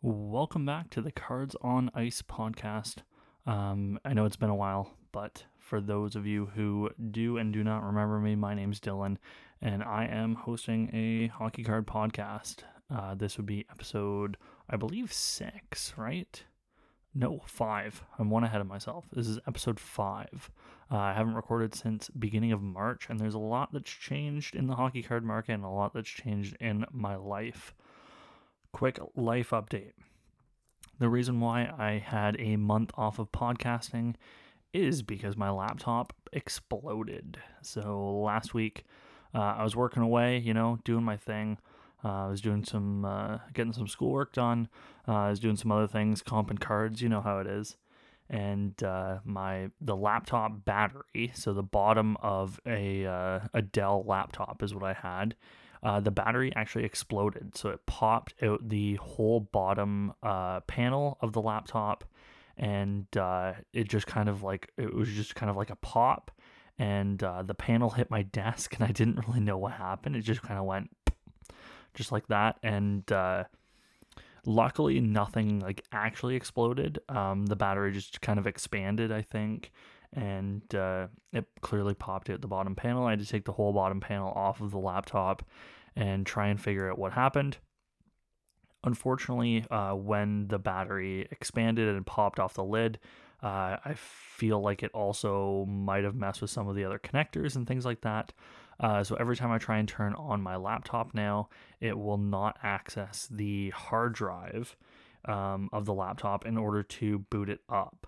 Welcome 0.00 0.64
back 0.64 0.90
to 0.90 1.02
the 1.02 1.10
Cards 1.10 1.56
on 1.60 1.90
Ice 1.92 2.22
podcast. 2.22 2.98
Um, 3.46 3.98
I 4.04 4.12
know 4.12 4.26
it's 4.26 4.36
been 4.36 4.48
a 4.48 4.54
while, 4.54 4.92
but 5.10 5.42
for 5.58 5.80
those 5.80 6.14
of 6.14 6.24
you 6.24 6.46
who 6.54 6.90
do 7.10 7.36
and 7.36 7.52
do 7.52 7.64
not 7.64 7.82
remember 7.82 8.20
me, 8.20 8.36
my 8.36 8.54
name's 8.54 8.78
Dylan, 8.78 9.16
and 9.60 9.82
I 9.82 10.06
am 10.06 10.36
hosting 10.36 10.88
a 10.94 11.26
hockey 11.36 11.64
card 11.64 11.88
podcast. 11.88 12.58
Uh, 12.94 13.16
this 13.16 13.36
would 13.38 13.46
be 13.46 13.66
episode, 13.72 14.36
I 14.70 14.76
believe, 14.76 15.12
six, 15.12 15.92
right? 15.96 16.44
No, 17.12 17.42
five. 17.46 18.04
I'm 18.20 18.30
one 18.30 18.44
ahead 18.44 18.60
of 18.60 18.68
myself. 18.68 19.06
This 19.12 19.26
is 19.26 19.40
episode 19.48 19.80
five. 19.80 20.48
Uh, 20.92 20.98
I 20.98 21.12
haven't 21.12 21.34
recorded 21.34 21.74
since 21.74 22.08
beginning 22.10 22.52
of 22.52 22.62
March, 22.62 23.08
and 23.10 23.18
there's 23.18 23.34
a 23.34 23.38
lot 23.38 23.72
that's 23.72 23.90
changed 23.90 24.54
in 24.54 24.68
the 24.68 24.76
hockey 24.76 25.02
card 25.02 25.24
market 25.24 25.54
and 25.54 25.64
a 25.64 25.68
lot 25.68 25.92
that's 25.92 26.08
changed 26.08 26.56
in 26.60 26.86
my 26.92 27.16
life. 27.16 27.74
Quick 28.72 28.98
life 29.16 29.50
update. 29.50 29.92
The 30.98 31.08
reason 31.08 31.40
why 31.40 31.72
I 31.78 31.98
had 32.04 32.36
a 32.38 32.56
month 32.56 32.90
off 32.96 33.18
of 33.18 33.32
podcasting 33.32 34.14
is 34.72 35.02
because 35.02 35.36
my 35.36 35.50
laptop 35.50 36.12
exploded. 36.32 37.38
So 37.62 38.20
last 38.20 38.54
week, 38.54 38.84
uh, 39.34 39.38
I 39.58 39.64
was 39.64 39.74
working 39.74 40.02
away, 40.02 40.38
you 40.38 40.54
know, 40.54 40.78
doing 40.84 41.04
my 41.04 41.16
thing. 41.16 41.58
Uh, 42.04 42.26
I 42.26 42.28
was 42.28 42.40
doing 42.40 42.64
some, 42.64 43.04
uh, 43.04 43.38
getting 43.54 43.72
some 43.72 43.88
schoolwork 43.88 44.32
done. 44.32 44.68
Uh, 45.06 45.14
I 45.14 45.30
was 45.30 45.40
doing 45.40 45.56
some 45.56 45.72
other 45.72 45.88
things, 45.88 46.22
comping 46.22 46.60
cards. 46.60 47.00
You 47.00 47.08
know 47.08 47.20
how 47.20 47.38
it 47.38 47.46
is. 47.46 47.76
And 48.30 48.80
uh, 48.82 49.18
my 49.24 49.70
the 49.80 49.96
laptop 49.96 50.64
battery, 50.66 51.32
so 51.34 51.54
the 51.54 51.62
bottom 51.62 52.16
of 52.20 52.60
a 52.66 53.06
uh, 53.06 53.40
a 53.54 53.62
Dell 53.62 54.04
laptop 54.06 54.62
is 54.62 54.74
what 54.74 54.84
I 54.84 54.92
had. 54.92 55.34
Uh, 55.82 56.00
the 56.00 56.10
battery 56.10 56.52
actually 56.56 56.84
exploded, 56.84 57.56
so 57.56 57.68
it 57.70 57.84
popped 57.86 58.34
out 58.42 58.68
the 58.68 58.96
whole 58.96 59.40
bottom 59.40 60.12
uh, 60.22 60.60
panel 60.60 61.18
of 61.20 61.32
the 61.32 61.40
laptop, 61.40 62.04
and 62.56 63.06
uh, 63.16 63.52
it 63.72 63.88
just 63.88 64.06
kind 64.06 64.28
of 64.28 64.42
like 64.42 64.72
it 64.76 64.92
was 64.92 65.08
just 65.08 65.34
kind 65.34 65.50
of 65.50 65.56
like 65.56 65.70
a 65.70 65.76
pop, 65.76 66.30
and 66.78 67.22
uh, 67.22 67.42
the 67.42 67.54
panel 67.54 67.90
hit 67.90 68.10
my 68.10 68.22
desk, 68.32 68.74
and 68.74 68.84
I 68.84 68.92
didn't 68.92 69.26
really 69.26 69.40
know 69.40 69.58
what 69.58 69.72
happened. 69.72 70.16
It 70.16 70.22
just 70.22 70.42
kind 70.42 70.58
of 70.58 70.66
went 70.66 70.90
just 71.94 72.10
like 72.10 72.26
that, 72.26 72.58
and 72.62 73.10
uh, 73.12 73.44
luckily 74.44 75.00
nothing 75.00 75.60
like 75.60 75.84
actually 75.92 76.34
exploded. 76.34 76.98
Um, 77.08 77.46
the 77.46 77.56
battery 77.56 77.92
just 77.92 78.20
kind 78.20 78.38
of 78.38 78.46
expanded, 78.46 79.12
I 79.12 79.22
think, 79.22 79.70
and 80.12 80.62
uh, 80.74 81.08
it 81.32 81.46
clearly 81.60 81.94
popped 81.94 82.30
at 82.30 82.40
the 82.40 82.48
bottom 82.48 82.74
panel. 82.74 83.06
I 83.06 83.10
had 83.10 83.20
to 83.20 83.26
take 83.26 83.44
the 83.44 83.52
whole 83.52 83.72
bottom 83.72 84.00
panel 84.00 84.32
off 84.32 84.60
of 84.60 84.70
the 84.70 84.78
laptop 84.78 85.44
and 85.96 86.24
try 86.24 86.48
and 86.48 86.60
figure 86.60 86.90
out 86.90 86.98
what 86.98 87.12
happened. 87.12 87.58
Unfortunately, 88.84 89.64
uh, 89.70 89.92
when 89.94 90.48
the 90.48 90.58
battery 90.58 91.26
expanded 91.30 91.88
and 91.88 92.06
popped 92.06 92.38
off 92.38 92.54
the 92.54 92.64
lid, 92.64 92.98
uh, 93.42 93.76
I 93.84 93.94
feel 93.96 94.60
like 94.60 94.82
it 94.82 94.90
also 94.94 95.64
might 95.66 96.04
have 96.04 96.14
messed 96.14 96.40
with 96.40 96.50
some 96.50 96.68
of 96.68 96.76
the 96.76 96.84
other 96.84 96.98
connectors 96.98 97.56
and 97.56 97.66
things 97.66 97.84
like 97.84 98.00
that. 98.02 98.32
Uh, 98.80 99.02
so 99.02 99.16
every 99.16 99.36
time 99.36 99.50
I 99.50 99.58
try 99.58 99.78
and 99.78 99.88
turn 99.88 100.14
on 100.14 100.40
my 100.40 100.56
laptop 100.56 101.12
now, 101.12 101.48
it 101.80 101.98
will 101.98 102.18
not 102.18 102.58
access 102.62 103.28
the 103.30 103.70
hard 103.70 104.14
drive 104.14 104.76
um, 105.24 105.68
of 105.72 105.84
the 105.84 105.94
laptop 105.94 106.46
in 106.46 106.56
order 106.56 106.82
to 106.82 107.18
boot 107.18 107.50
it 107.50 107.60
up. 107.68 108.06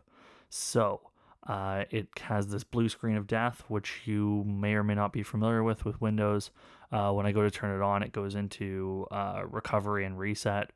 So 0.48 1.09
uh, 1.46 1.84
it 1.90 2.08
has 2.22 2.48
this 2.48 2.64
blue 2.64 2.88
screen 2.88 3.16
of 3.16 3.26
death, 3.26 3.64
which 3.68 4.02
you 4.04 4.44
may 4.46 4.74
or 4.74 4.84
may 4.84 4.94
not 4.94 5.12
be 5.12 5.22
familiar 5.22 5.62
with 5.62 5.84
with 5.84 6.00
Windows. 6.00 6.50
Uh, 6.92 7.12
when 7.12 7.24
I 7.24 7.32
go 7.32 7.42
to 7.42 7.50
turn 7.50 7.74
it 7.74 7.82
on, 7.82 8.02
it 8.02 8.12
goes 8.12 8.34
into 8.34 9.06
uh, 9.10 9.42
recovery 9.48 10.04
and 10.04 10.18
reset. 10.18 10.70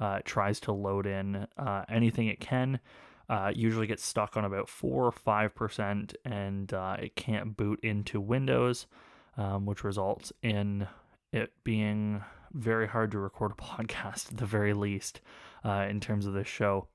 Uh, 0.00 0.16
it 0.18 0.24
tries 0.24 0.60
to 0.60 0.72
load 0.72 1.06
in 1.06 1.46
uh, 1.56 1.84
anything 1.88 2.26
it 2.26 2.40
can. 2.40 2.80
Uh, 3.28 3.52
usually 3.54 3.86
gets 3.86 4.04
stuck 4.04 4.36
on 4.36 4.44
about 4.44 4.68
four 4.68 5.06
or 5.06 5.12
five 5.12 5.54
percent, 5.54 6.14
and 6.24 6.72
it 6.72 7.16
can't 7.16 7.56
boot 7.56 7.80
into 7.82 8.20
Windows, 8.20 8.86
um, 9.36 9.64
which 9.64 9.84
results 9.84 10.32
in 10.42 10.86
it 11.32 11.52
being 11.64 12.22
very 12.52 12.88
hard 12.88 13.12
to 13.12 13.18
record 13.18 13.52
a 13.52 13.54
podcast 13.62 14.32
at 14.32 14.36
the 14.36 14.46
very 14.46 14.74
least 14.74 15.20
in 15.64 16.00
terms 16.00 16.26
of 16.26 16.34
this 16.34 16.48
show. 16.48 16.88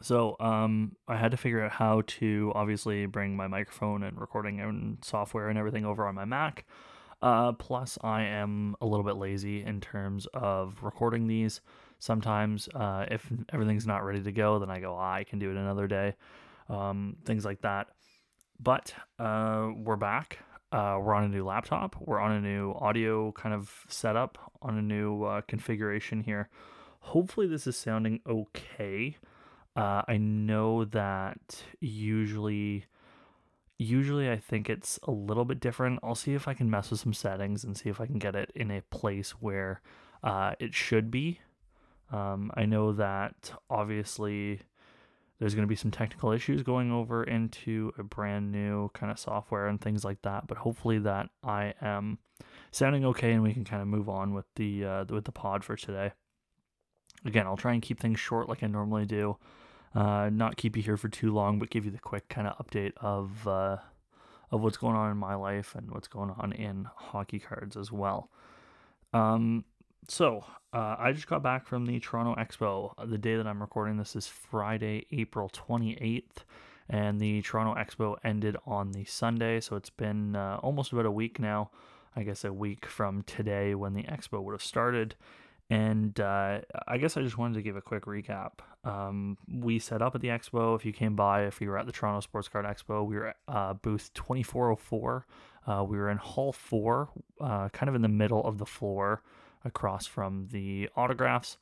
So 0.00 0.36
um, 0.38 0.92
I 1.08 1.16
had 1.16 1.32
to 1.32 1.36
figure 1.36 1.64
out 1.64 1.72
how 1.72 2.02
to 2.06 2.52
obviously 2.54 3.06
bring 3.06 3.36
my 3.36 3.48
microphone 3.48 4.02
and 4.02 4.20
recording 4.20 4.60
and 4.60 4.98
software 5.02 5.48
and 5.48 5.58
everything 5.58 5.84
over 5.84 6.06
on 6.06 6.14
my 6.14 6.24
Mac. 6.24 6.64
Uh, 7.20 7.52
plus, 7.52 7.98
I 8.02 8.22
am 8.22 8.76
a 8.80 8.86
little 8.86 9.04
bit 9.04 9.16
lazy 9.16 9.64
in 9.64 9.80
terms 9.80 10.26
of 10.34 10.78
recording 10.82 11.26
these. 11.26 11.60
Sometimes, 11.98 12.68
uh, 12.74 13.06
if 13.10 13.28
everything's 13.52 13.86
not 13.86 14.04
ready 14.04 14.22
to 14.22 14.30
go, 14.30 14.60
then 14.60 14.70
I 14.70 14.78
go, 14.78 14.94
ah, 14.94 15.14
I 15.14 15.24
can 15.24 15.40
do 15.40 15.50
it 15.50 15.56
another 15.56 15.88
day. 15.88 16.14
Um, 16.68 17.16
things 17.24 17.44
like 17.44 17.62
that. 17.62 17.88
But 18.60 18.94
uh, 19.18 19.70
we're 19.76 19.96
back. 19.96 20.38
Uh, 20.70 20.98
we're 21.00 21.14
on 21.14 21.24
a 21.24 21.28
new 21.28 21.44
laptop. 21.44 21.96
We're 21.98 22.20
on 22.20 22.32
a 22.32 22.40
new 22.40 22.72
audio 22.72 23.32
kind 23.32 23.54
of 23.54 23.84
setup, 23.88 24.52
on 24.62 24.78
a 24.78 24.82
new 24.82 25.24
uh, 25.24 25.40
configuration 25.42 26.22
here. 26.22 26.50
Hopefully, 27.00 27.48
this 27.48 27.66
is 27.66 27.76
sounding 27.76 28.20
okay. 28.28 29.16
Uh, 29.78 30.02
I 30.08 30.16
know 30.16 30.84
that 30.86 31.62
usually, 31.78 32.86
usually 33.78 34.28
I 34.28 34.36
think 34.36 34.68
it's 34.68 34.98
a 35.04 35.12
little 35.12 35.44
bit 35.44 35.60
different. 35.60 36.00
I'll 36.02 36.16
see 36.16 36.34
if 36.34 36.48
I 36.48 36.54
can 36.54 36.68
mess 36.68 36.90
with 36.90 36.98
some 36.98 37.14
settings 37.14 37.62
and 37.62 37.76
see 37.76 37.88
if 37.88 38.00
I 38.00 38.06
can 38.06 38.18
get 38.18 38.34
it 38.34 38.50
in 38.56 38.72
a 38.72 38.82
place 38.90 39.30
where 39.38 39.80
uh, 40.24 40.54
it 40.58 40.74
should 40.74 41.12
be. 41.12 41.38
Um, 42.10 42.50
I 42.54 42.66
know 42.66 42.92
that 42.94 43.52
obviously 43.70 44.62
there's 45.38 45.54
going 45.54 45.62
to 45.62 45.68
be 45.68 45.76
some 45.76 45.92
technical 45.92 46.32
issues 46.32 46.64
going 46.64 46.90
over 46.90 47.22
into 47.22 47.92
a 47.98 48.02
brand 48.02 48.50
new 48.50 48.90
kind 48.94 49.12
of 49.12 49.18
software 49.20 49.68
and 49.68 49.80
things 49.80 50.04
like 50.04 50.22
that. 50.22 50.48
But 50.48 50.58
hopefully 50.58 50.98
that 51.00 51.28
I 51.44 51.74
am 51.80 52.18
sounding 52.72 53.04
okay 53.04 53.30
and 53.30 53.44
we 53.44 53.54
can 53.54 53.64
kind 53.64 53.80
of 53.80 53.86
move 53.86 54.08
on 54.08 54.34
with 54.34 54.46
the 54.56 54.84
uh, 54.84 55.04
with 55.08 55.24
the 55.24 55.30
pod 55.30 55.62
for 55.62 55.76
today. 55.76 56.10
Again, 57.24 57.46
I'll 57.46 57.56
try 57.56 57.74
and 57.74 57.82
keep 57.82 58.00
things 58.00 58.18
short 58.18 58.48
like 58.48 58.64
I 58.64 58.66
normally 58.66 59.06
do 59.06 59.36
uh, 59.94 60.30
not 60.32 60.56
keep 60.56 60.76
you 60.76 60.82
here 60.82 60.96
for 60.96 61.08
too 61.08 61.32
long, 61.32 61.58
but 61.58 61.70
give 61.70 61.84
you 61.84 61.90
the 61.90 61.98
quick 61.98 62.28
kind 62.28 62.46
of 62.46 62.58
update 62.64 62.92
of 62.98 63.46
uh, 63.46 63.76
of 64.50 64.62
what's 64.62 64.76
going 64.76 64.96
on 64.96 65.10
in 65.10 65.16
my 65.16 65.34
life 65.34 65.74
and 65.74 65.90
what's 65.90 66.08
going 66.08 66.30
on 66.38 66.52
in 66.52 66.88
hockey 66.94 67.38
cards 67.38 67.76
as 67.76 67.92
well. 67.92 68.30
Um, 69.12 69.64
so 70.08 70.44
uh, 70.72 70.96
I 70.98 71.12
just 71.12 71.26
got 71.26 71.42
back 71.42 71.66
from 71.66 71.86
the 71.86 72.00
Toronto 72.00 72.34
Expo. 72.40 72.92
The 73.08 73.18
day 73.18 73.36
that 73.36 73.46
I'm 73.46 73.60
recording 73.60 73.96
this 73.96 74.16
is 74.16 74.26
Friday, 74.26 75.06
April 75.12 75.50
28th, 75.50 76.44
and 76.88 77.20
the 77.20 77.42
Toronto 77.42 77.78
Expo 77.78 78.16
ended 78.24 78.56
on 78.66 78.92
the 78.92 79.04
Sunday. 79.04 79.60
So 79.60 79.76
it's 79.76 79.90
been 79.90 80.36
uh, 80.36 80.60
almost 80.62 80.92
about 80.92 81.06
a 81.06 81.10
week 81.10 81.38
now. 81.38 81.70
I 82.16 82.22
guess 82.22 82.42
a 82.44 82.52
week 82.52 82.86
from 82.86 83.22
today 83.22 83.74
when 83.74 83.94
the 83.94 84.02
expo 84.02 84.42
would 84.42 84.52
have 84.52 84.62
started. 84.62 85.14
And 85.70 86.18
uh, 86.18 86.60
I 86.86 86.96
guess 86.96 87.16
I 87.16 87.22
just 87.22 87.36
wanted 87.36 87.54
to 87.54 87.62
give 87.62 87.76
a 87.76 87.82
quick 87.82 88.06
recap. 88.06 88.60
Um, 88.84 89.36
we 89.52 89.78
set 89.78 90.00
up 90.00 90.14
at 90.14 90.22
the 90.22 90.28
expo. 90.28 90.74
If 90.74 90.86
you 90.86 90.92
came 90.92 91.14
by, 91.14 91.44
if 91.44 91.60
you 91.60 91.68
were 91.68 91.78
at 91.78 91.84
the 91.84 91.92
Toronto 91.92 92.20
Sports 92.20 92.48
Card 92.48 92.64
Expo, 92.64 93.06
we 93.06 93.16
were 93.16 93.28
at 93.28 93.36
uh, 93.46 93.74
booth 93.74 94.10
2404. 94.14 95.26
Uh, 95.66 95.84
we 95.84 95.98
were 95.98 96.08
in 96.08 96.16
Hall 96.16 96.52
4, 96.52 97.10
uh, 97.42 97.68
kind 97.68 97.90
of 97.90 97.94
in 97.94 98.00
the 98.00 98.08
middle 98.08 98.42
of 98.44 98.56
the 98.56 98.64
floor 98.64 99.22
across 99.62 100.06
from 100.06 100.48
the 100.52 100.88
autographs. 100.96 101.58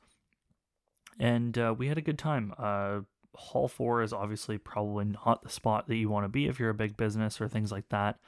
And 1.19 1.57
uh, 1.57 1.75
we 1.77 1.89
had 1.89 1.97
a 1.97 2.01
good 2.01 2.17
time. 2.17 2.53
Uh, 2.57 3.01
Hall 3.35 3.67
4 3.67 4.03
is 4.03 4.13
obviously 4.13 4.57
probably 4.57 5.05
not 5.25 5.43
the 5.43 5.49
spot 5.49 5.87
that 5.87 5.97
you 5.97 6.07
want 6.07 6.23
to 6.23 6.29
be 6.29 6.47
if 6.47 6.59
you're 6.59 6.69
a 6.69 6.73
big 6.73 6.95
business 6.95 7.41
or 7.41 7.49
things 7.49 7.73
like 7.73 7.89
that. 7.89 8.19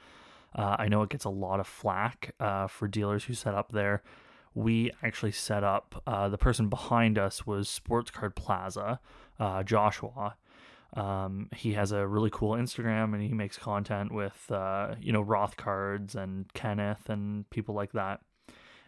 I 0.52 0.88
know 0.88 1.02
it 1.02 1.10
gets 1.10 1.24
a 1.24 1.30
lot 1.30 1.60
of 1.60 1.66
flack 1.68 2.34
for 2.68 2.88
dealers 2.88 3.24
who 3.24 3.34
set 3.34 3.54
up 3.54 3.70
there 3.70 4.02
we 4.54 4.90
actually 5.02 5.32
set 5.32 5.62
up 5.62 6.02
uh, 6.06 6.28
the 6.28 6.38
person 6.38 6.68
behind 6.68 7.18
us 7.18 7.46
was 7.46 7.68
sports 7.68 8.10
card 8.10 8.34
plaza 8.34 9.00
uh, 9.38 9.62
joshua. 9.62 10.36
Um, 10.94 11.48
he 11.54 11.74
has 11.74 11.92
a 11.92 12.04
really 12.06 12.30
cool 12.30 12.52
instagram 12.52 13.14
and 13.14 13.22
he 13.22 13.32
makes 13.32 13.56
content 13.56 14.12
with 14.12 14.50
uh, 14.50 14.96
you 15.00 15.12
know 15.12 15.20
roth 15.20 15.56
cards 15.56 16.16
and 16.16 16.52
kenneth 16.52 17.08
and 17.08 17.48
people 17.50 17.74
like 17.74 17.92
that. 17.92 18.20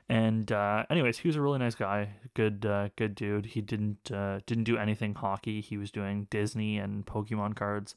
And 0.09 0.51
uh, 0.51 0.85
anyways 0.91 1.19
he 1.19 1.29
was 1.29 1.37
a 1.37 1.41
really 1.41 1.61
nice 1.61 1.77
guy 1.77 2.11
good 2.35 2.67
uh, 2.67 2.89
good 2.97 3.15
dude. 3.15 3.47
He 3.47 3.61
didn't 3.61 4.11
uh, 4.11 4.41
didn't 4.47 4.65
do 4.65 4.77
anything 4.77 5.15
hockey. 5.15 5.61
He 5.61 5.77
was 5.77 5.93
doing 5.93 6.27
disney 6.31 6.79
and 6.79 7.07
pokemon 7.07 7.55
cards 7.55 7.95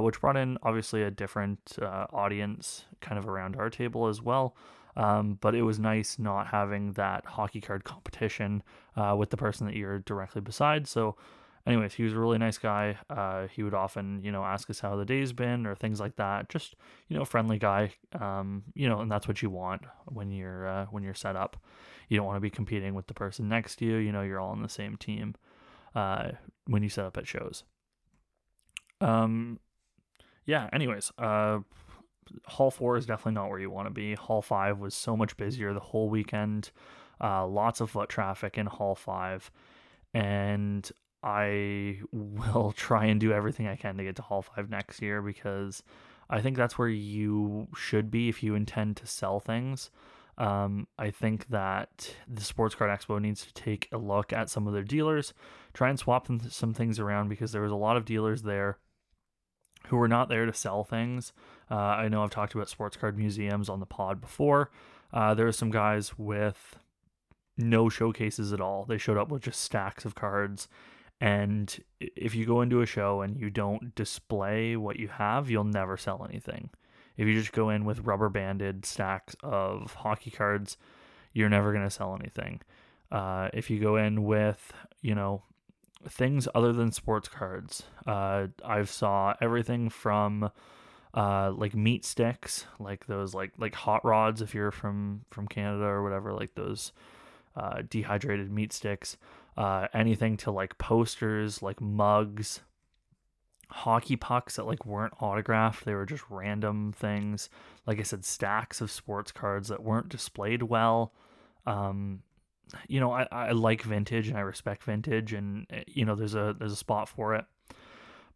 which 0.00 0.20
brought 0.20 0.36
in 0.36 0.58
obviously 0.64 1.04
a 1.04 1.12
different 1.12 1.78
audience 2.12 2.86
kind 3.00 3.16
of 3.16 3.28
around 3.28 3.54
our 3.54 3.70
table 3.70 4.08
as 4.08 4.20
well 4.20 4.56
um, 4.96 5.38
but 5.40 5.54
it 5.54 5.62
was 5.62 5.78
nice 5.78 6.18
not 6.18 6.48
having 6.48 6.92
that 6.92 7.24
hockey 7.26 7.60
card 7.60 7.84
competition 7.84 8.62
uh, 8.96 9.14
with 9.16 9.30
the 9.30 9.36
person 9.36 9.66
that 9.66 9.76
you're 9.76 9.98
directly 10.00 10.40
beside. 10.40 10.86
So 10.86 11.16
anyways, 11.66 11.94
he 11.94 12.04
was 12.04 12.12
a 12.12 12.18
really 12.18 12.38
nice 12.38 12.58
guy. 12.58 12.96
Uh, 13.10 13.48
he 13.48 13.62
would 13.62 13.74
often, 13.74 14.22
you 14.22 14.30
know, 14.30 14.44
ask 14.44 14.70
us 14.70 14.80
how 14.80 14.96
the 14.96 15.04
day's 15.04 15.32
been 15.32 15.66
or 15.66 15.74
things 15.74 16.00
like 16.00 16.16
that. 16.16 16.48
Just, 16.48 16.74
you 17.08 17.18
know, 17.18 17.24
friendly 17.24 17.58
guy. 17.58 17.92
Um, 18.18 18.64
you 18.74 18.88
know, 18.88 19.00
and 19.00 19.10
that's 19.10 19.28
what 19.28 19.42
you 19.42 19.50
want 19.50 19.82
when 20.06 20.30
you're 20.30 20.66
uh, 20.66 20.86
when 20.86 21.02
you're 21.02 21.14
set 21.14 21.36
up. 21.36 21.56
You 22.08 22.16
don't 22.16 22.26
want 22.26 22.36
to 22.36 22.40
be 22.40 22.50
competing 22.50 22.94
with 22.94 23.08
the 23.08 23.14
person 23.14 23.48
next 23.48 23.76
to 23.76 23.84
you. 23.84 23.96
You 23.96 24.12
know, 24.12 24.22
you're 24.22 24.40
all 24.40 24.52
on 24.52 24.62
the 24.62 24.68
same 24.68 24.96
team 24.96 25.34
uh, 25.94 26.30
when 26.66 26.82
you 26.82 26.88
set 26.88 27.04
up 27.04 27.16
at 27.16 27.26
shows. 27.26 27.64
Um, 29.00 29.58
yeah. 30.44 30.70
Anyways, 30.72 31.12
uh, 31.18 31.58
Hall 32.46 32.70
four 32.70 32.96
is 32.96 33.06
definitely 33.06 33.32
not 33.32 33.50
where 33.50 33.58
you 33.58 33.70
want 33.70 33.86
to 33.86 33.94
be. 33.94 34.14
Hall 34.14 34.42
five 34.42 34.78
was 34.78 34.94
so 34.94 35.16
much 35.16 35.36
busier 35.36 35.72
the 35.72 35.80
whole 35.80 36.08
weekend. 36.08 36.70
Uh, 37.20 37.46
lots 37.46 37.80
of 37.80 37.90
foot 37.90 38.08
traffic 38.08 38.58
in 38.58 38.66
Hall 38.66 38.94
five, 38.94 39.50
and 40.12 40.90
I 41.22 42.00
will 42.12 42.72
try 42.72 43.06
and 43.06 43.20
do 43.20 43.32
everything 43.32 43.66
I 43.66 43.76
can 43.76 43.96
to 43.98 44.04
get 44.04 44.16
to 44.16 44.22
Hall 44.22 44.42
5 44.42 44.70
next 44.70 45.02
year 45.02 45.20
because 45.20 45.82
I 46.30 46.40
think 46.40 46.56
that's 46.56 46.78
where 46.78 46.88
you 46.88 47.68
should 47.76 48.10
be 48.10 48.28
if 48.28 48.42
you 48.42 48.54
intend 48.54 48.96
to 48.98 49.06
sell 49.06 49.40
things. 49.40 49.90
Um, 50.38 50.86
I 50.98 51.10
think 51.10 51.48
that 51.48 52.14
the 52.28 52.42
Sports 52.42 52.74
Card 52.74 52.90
Expo 52.90 53.20
needs 53.20 53.44
to 53.46 53.54
take 53.54 53.88
a 53.90 53.98
look 53.98 54.32
at 54.32 54.50
some 54.50 54.66
of 54.66 54.74
their 54.74 54.82
dealers, 54.82 55.32
try 55.72 55.88
and 55.88 55.98
swap 55.98 56.28
some 56.50 56.74
things 56.74 57.00
around 57.00 57.28
because 57.28 57.52
there 57.52 57.62
was 57.62 57.72
a 57.72 57.76
lot 57.76 57.96
of 57.96 58.04
dealers 58.04 58.42
there 58.42 58.78
who 59.88 59.96
were 59.96 60.08
not 60.08 60.28
there 60.28 60.44
to 60.44 60.52
sell 60.52 60.84
things. 60.84 61.32
Uh, 61.70 61.74
I 61.74 62.08
know 62.08 62.22
I've 62.22 62.30
talked 62.30 62.54
about 62.54 62.68
sports 62.68 62.96
card 62.96 63.16
museums 63.18 63.68
on 63.68 63.80
the 63.80 63.86
pod 63.86 64.20
before. 64.20 64.70
Uh, 65.12 65.34
there 65.34 65.46
were 65.46 65.52
some 65.52 65.70
guys 65.70 66.18
with 66.18 66.78
no 67.56 67.88
showcases 67.88 68.52
at 68.52 68.60
all. 68.60 68.84
They 68.84 68.98
showed 68.98 69.16
up 69.16 69.30
with 69.30 69.42
just 69.42 69.60
stacks 69.60 70.04
of 70.04 70.14
cards 70.14 70.68
and 71.20 71.78
if 71.98 72.34
you 72.34 72.44
go 72.44 72.60
into 72.60 72.82
a 72.82 72.86
show 72.86 73.22
and 73.22 73.38
you 73.38 73.48
don't 73.48 73.94
display 73.94 74.76
what 74.76 74.98
you 74.98 75.08
have, 75.08 75.48
you'll 75.48 75.64
never 75.64 75.96
sell 75.96 76.26
anything. 76.28 76.70
If 77.16 77.26
you 77.26 77.34
just 77.34 77.52
go 77.52 77.70
in 77.70 77.86
with 77.86 78.00
rubber 78.00 78.28
banded 78.28 78.84
stacks 78.84 79.34
of 79.42 79.94
hockey 79.94 80.30
cards, 80.30 80.76
you're 81.32 81.48
never 81.48 81.72
going 81.72 81.84
to 81.84 81.90
sell 81.90 82.14
anything. 82.14 82.60
Uh, 83.10 83.48
if 83.54 83.70
you 83.70 83.78
go 83.80 83.96
in 83.96 84.24
with, 84.24 84.72
you 85.00 85.14
know, 85.14 85.42
things 86.06 86.46
other 86.54 86.74
than 86.74 86.92
sports 86.92 87.28
cards, 87.28 87.84
uh, 88.06 88.48
I've 88.62 88.90
saw 88.90 89.34
everything 89.40 89.88
from 89.88 90.50
uh, 91.16 91.52
like 91.56 91.74
meat 91.74 92.04
sticks, 92.04 92.66
like 92.78 93.06
those 93.06 93.34
like 93.34 93.52
like 93.58 93.74
hot 93.74 94.04
rods 94.04 94.42
if 94.42 94.54
you're 94.54 94.70
from 94.70 95.22
from 95.30 95.48
Canada 95.48 95.84
or 95.84 96.02
whatever, 96.02 96.32
like 96.32 96.54
those 96.54 96.92
uh, 97.56 97.82
dehydrated 97.88 98.52
meat 98.52 98.72
sticks 98.72 99.16
uh, 99.56 99.88
anything 99.94 100.36
to 100.36 100.50
like 100.50 100.76
posters, 100.78 101.62
like 101.62 101.80
mugs, 101.80 102.60
hockey 103.70 104.16
pucks 104.16 104.56
that 104.56 104.66
like 104.66 104.84
weren't 104.84 105.14
autographed. 105.20 105.84
They 105.84 105.94
were 105.94 106.06
just 106.06 106.24
random 106.28 106.92
things. 106.92 107.48
Like 107.86 107.98
I 107.98 108.02
said, 108.02 108.24
stacks 108.24 108.80
of 108.80 108.90
sports 108.90 109.32
cards 109.32 109.68
that 109.68 109.82
weren't 109.82 110.08
displayed 110.08 110.62
well. 110.62 111.12
Um, 111.64 112.22
you 112.88 113.00
know, 113.00 113.12
I, 113.12 113.26
I 113.30 113.52
like 113.52 113.82
vintage 113.82 114.28
and 114.28 114.36
I 114.36 114.40
respect 114.40 114.82
vintage, 114.82 115.32
and 115.32 115.66
eh, 115.70 115.84
you 115.86 116.04
know, 116.04 116.14
there's 116.14 116.34
a 116.34 116.54
there's 116.58 116.72
a 116.72 116.76
spot 116.76 117.08
for 117.08 117.34
it. 117.34 117.44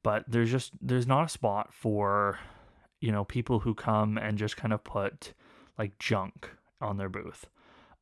But 0.02 0.24
there's 0.26 0.50
just 0.50 0.72
there's 0.80 1.06
not 1.06 1.26
a 1.26 1.28
spot 1.28 1.74
for 1.74 2.38
you 3.00 3.10
know 3.10 3.24
people 3.24 3.60
who 3.60 3.74
come 3.74 4.18
and 4.18 4.38
just 4.38 4.56
kind 4.56 4.72
of 4.72 4.84
put 4.84 5.32
like 5.78 5.98
junk 5.98 6.50
on 6.80 6.96
their 6.96 7.08
booth. 7.08 7.46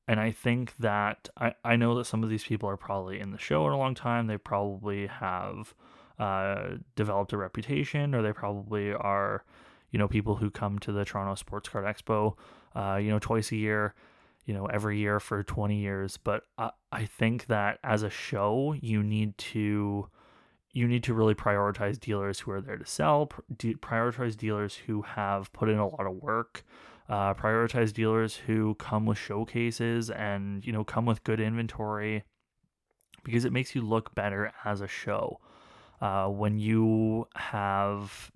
And 0.07 0.19
I 0.19 0.31
think 0.31 0.73
that 0.79 1.29
I, 1.37 1.55
I 1.65 1.77
know 1.77 1.95
that 1.97 2.07
some 2.07 2.25
of 2.25 2.31
these 2.31 2.45
people 2.45 2.69
are 2.69 2.79
probably 2.79 3.21
in 3.21 3.31
the 3.31 3.39
show 3.39 3.67
in 3.67 3.73
a 3.73 3.79
long 3.79 3.95
time. 3.95 4.27
They 4.27 4.39
probably 4.39 5.07
have 5.07 5.75
uh, 6.19 6.77
developed 6.97 7.33
a 7.35 7.37
reputation, 7.37 8.15
or 8.15 8.23
they 8.23 8.33
probably 8.33 8.93
are, 8.93 9.45
you 9.91 9.99
know, 9.99 10.09
people 10.09 10.37
who 10.37 10.51
come 10.51 10.79
to 10.81 10.93
the 10.93 11.05
Toronto 11.05 11.35
Sports 11.35 11.69
Card 11.69 11.85
Expo, 11.85 12.35
uh, 12.75 12.97
you 12.97 13.11
know, 13.11 13.19
twice 13.19 13.53
a 13.53 13.57
year, 13.57 13.95
you 14.47 14.55
know, 14.55 14.65
every 14.67 14.99
year 14.99 15.21
for 15.21 15.43
20 15.43 15.77
years. 15.77 16.17
But 16.17 16.45
I, 16.57 16.71
I 16.91 17.05
think 17.05 17.47
that 17.47 17.79
as 17.85 18.03
a 18.03 18.11
show, 18.11 18.75
you 18.81 19.03
need 19.03 19.37
to 19.39 20.09
you 20.73 20.87
need 20.87 21.03
to 21.05 21.15
really 21.15 21.35
prioritize 21.35 21.99
dealers 21.99 22.41
who 22.41 22.51
are 22.51 22.61
there 22.61 22.77
to 22.77 22.87
sell, 22.87 23.31
prioritize 23.57 24.37
dealers 24.37 24.75
who 24.75 25.03
have 25.03 25.53
put 25.53 25.69
in 25.69 25.79
a 25.79 25.89
lot 25.89 26.07
of 26.07 26.17
work, 26.17 26.65
uh, 27.09 27.35
prioritize 27.35 27.93
dealers 27.93 28.37
who 28.37 28.75
come 28.75 29.07
with 29.07 29.17
showcases 29.19 30.11
and 30.11 30.65
you 30.67 30.73
know 30.73 30.85
come 30.85 31.07
with 31.07 31.25
good 31.25 31.41
inventory 31.41 32.23
because 33.25 33.45
it 33.45 33.53
makes 33.53 33.75
you 33.75 33.81
look 33.83 34.15
better 34.15 34.53
as 34.65 34.81
a 34.81 34.89
show. 34.89 35.41
Uh, 36.01 36.29
when 36.29 36.59
you 36.59 37.27
have 37.35 38.31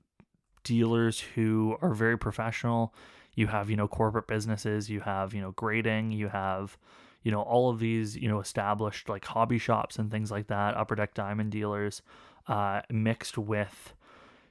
dealers 0.64 1.20
who 1.20 1.76
are 1.80 1.94
very 1.94 2.18
professional 2.18 2.94
you 3.34 3.46
have 3.46 3.70
you 3.70 3.76
know 3.76 3.88
corporate 3.88 4.26
businesses 4.26 4.90
you 4.90 5.00
have 5.00 5.34
you 5.34 5.40
know 5.40 5.52
grading 5.52 6.12
you 6.12 6.28
have 6.28 6.76
you 7.22 7.30
know 7.30 7.42
all 7.42 7.70
of 7.70 7.78
these 7.78 8.16
you 8.16 8.28
know 8.28 8.40
established 8.40 9.08
like 9.08 9.24
hobby 9.24 9.58
shops 9.58 9.96
and 9.96 10.10
things 10.10 10.30
like 10.30 10.46
that 10.48 10.76
upper 10.76 10.94
deck 10.94 11.14
diamond 11.14 11.50
dealers 11.50 12.02
uh, 12.48 12.80
mixed 12.90 13.38
with 13.38 13.94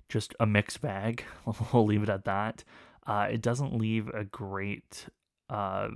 just 0.10 0.34
a 0.40 0.46
mixed 0.46 0.82
bag 0.82 1.24
we'll 1.74 1.86
leave 1.86 2.04
it 2.04 2.10
at 2.10 2.26
that 2.26 2.64
uh, 3.08 3.28
it 3.32 3.42
doesn't 3.42 3.78
leave 3.78 4.08
a 4.10 4.24
great 4.24 5.08
uh, 5.50 5.90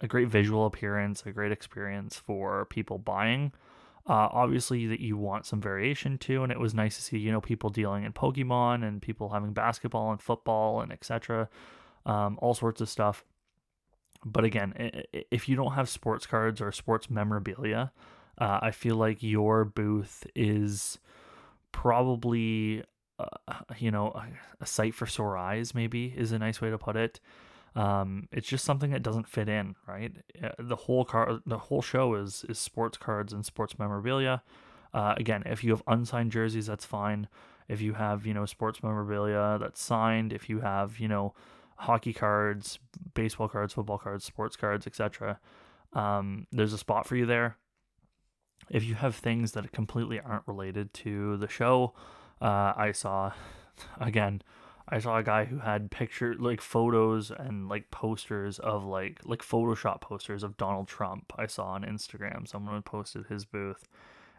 a 0.00 0.06
great 0.06 0.28
visual 0.28 0.66
appearance, 0.66 1.22
a 1.26 1.32
great 1.32 1.52
experience 1.52 2.16
for 2.16 2.64
people 2.66 2.98
buying. 2.98 3.52
Uh, 4.06 4.28
obviously, 4.32 4.86
that 4.86 5.00
you 5.00 5.16
want 5.16 5.44
some 5.44 5.60
variation 5.60 6.16
too, 6.16 6.42
and 6.42 6.50
it 6.50 6.58
was 6.58 6.72
nice 6.74 6.96
to 6.96 7.02
see 7.02 7.18
you 7.18 7.30
know 7.30 7.40
people 7.40 7.68
dealing 7.68 8.04
in 8.04 8.12
Pokemon 8.12 8.86
and 8.86 9.02
people 9.02 9.30
having 9.30 9.52
basketball 9.52 10.10
and 10.10 10.20
football 10.20 10.80
and 10.80 10.92
etc. 10.92 11.48
Um, 12.06 12.38
all 12.40 12.54
sorts 12.54 12.80
of 12.80 12.88
stuff. 12.88 13.24
But 14.24 14.44
again, 14.44 15.02
if 15.30 15.48
you 15.48 15.56
don't 15.56 15.72
have 15.72 15.88
sports 15.88 16.26
cards 16.26 16.60
or 16.60 16.72
sports 16.72 17.08
memorabilia, 17.08 17.92
uh, 18.38 18.58
I 18.62 18.70
feel 18.70 18.96
like 18.96 19.22
your 19.22 19.64
booth 19.64 20.26
is 20.34 20.98
probably 21.72 22.82
uh, 23.18 23.54
you 23.78 23.90
know, 23.90 24.12
a, 24.60 24.66
sight 24.66 24.94
for 24.94 25.06
sore 25.06 25.36
eyes, 25.36 25.74
maybe 25.74 26.14
is 26.16 26.32
a 26.32 26.38
nice 26.38 26.60
way 26.60 26.70
to 26.70 26.78
put 26.78 26.96
it. 26.96 27.20
Um, 27.74 28.28
it's 28.32 28.48
just 28.48 28.64
something 28.64 28.90
that 28.92 29.02
doesn't 29.02 29.28
fit 29.28 29.48
in, 29.48 29.74
right? 29.86 30.12
Uh, 30.42 30.50
the 30.58 30.76
whole 30.76 31.04
car, 31.04 31.40
the 31.44 31.58
whole 31.58 31.82
show 31.82 32.14
is 32.14 32.44
is 32.48 32.58
sports 32.58 32.96
cards 32.96 33.32
and 33.32 33.44
sports 33.44 33.78
memorabilia. 33.78 34.42
Uh, 34.94 35.14
again, 35.16 35.42
if 35.46 35.62
you 35.62 35.70
have 35.70 35.82
unsigned 35.86 36.32
jerseys, 36.32 36.66
that's 36.66 36.84
fine. 36.84 37.28
If 37.68 37.80
you 37.80 37.94
have, 37.94 38.24
you 38.24 38.34
know, 38.34 38.46
sports 38.46 38.82
memorabilia 38.82 39.58
that's 39.60 39.82
signed, 39.82 40.32
if 40.32 40.48
you 40.48 40.60
have, 40.60 40.98
you 40.98 41.08
know, 41.08 41.34
hockey 41.78 42.12
cards, 42.12 42.78
baseball 43.14 43.48
cards, 43.48 43.74
football 43.74 43.98
cards, 43.98 44.24
sports 44.24 44.56
cards, 44.56 44.86
etc., 44.86 45.38
um, 45.94 46.46
there's 46.52 46.72
a 46.72 46.78
spot 46.78 47.06
for 47.06 47.16
you 47.16 47.26
there. 47.26 47.56
If 48.70 48.84
you 48.84 48.94
have 48.94 49.14
things 49.14 49.52
that 49.52 49.72
completely 49.72 50.20
aren't 50.20 50.46
related 50.46 50.92
to 50.94 51.36
the 51.38 51.48
show, 51.48 51.94
uh, 52.40 52.74
I 52.76 52.92
saw 52.92 53.32
again 54.00 54.42
I 54.90 55.00
saw 55.00 55.18
a 55.18 55.22
guy 55.22 55.44
who 55.44 55.58
had 55.58 55.90
picture 55.90 56.34
like 56.34 56.60
photos 56.60 57.30
and 57.30 57.68
like 57.68 57.90
posters 57.90 58.58
of 58.58 58.84
like 58.84 59.20
like 59.24 59.42
Photoshop 59.42 60.00
posters 60.00 60.42
of 60.42 60.56
Donald 60.56 60.88
Trump. 60.88 61.32
I 61.36 61.46
saw 61.46 61.66
on 61.68 61.82
Instagram. 61.82 62.48
Someone 62.48 62.80
posted 62.82 63.26
his 63.26 63.44
booth, 63.44 63.86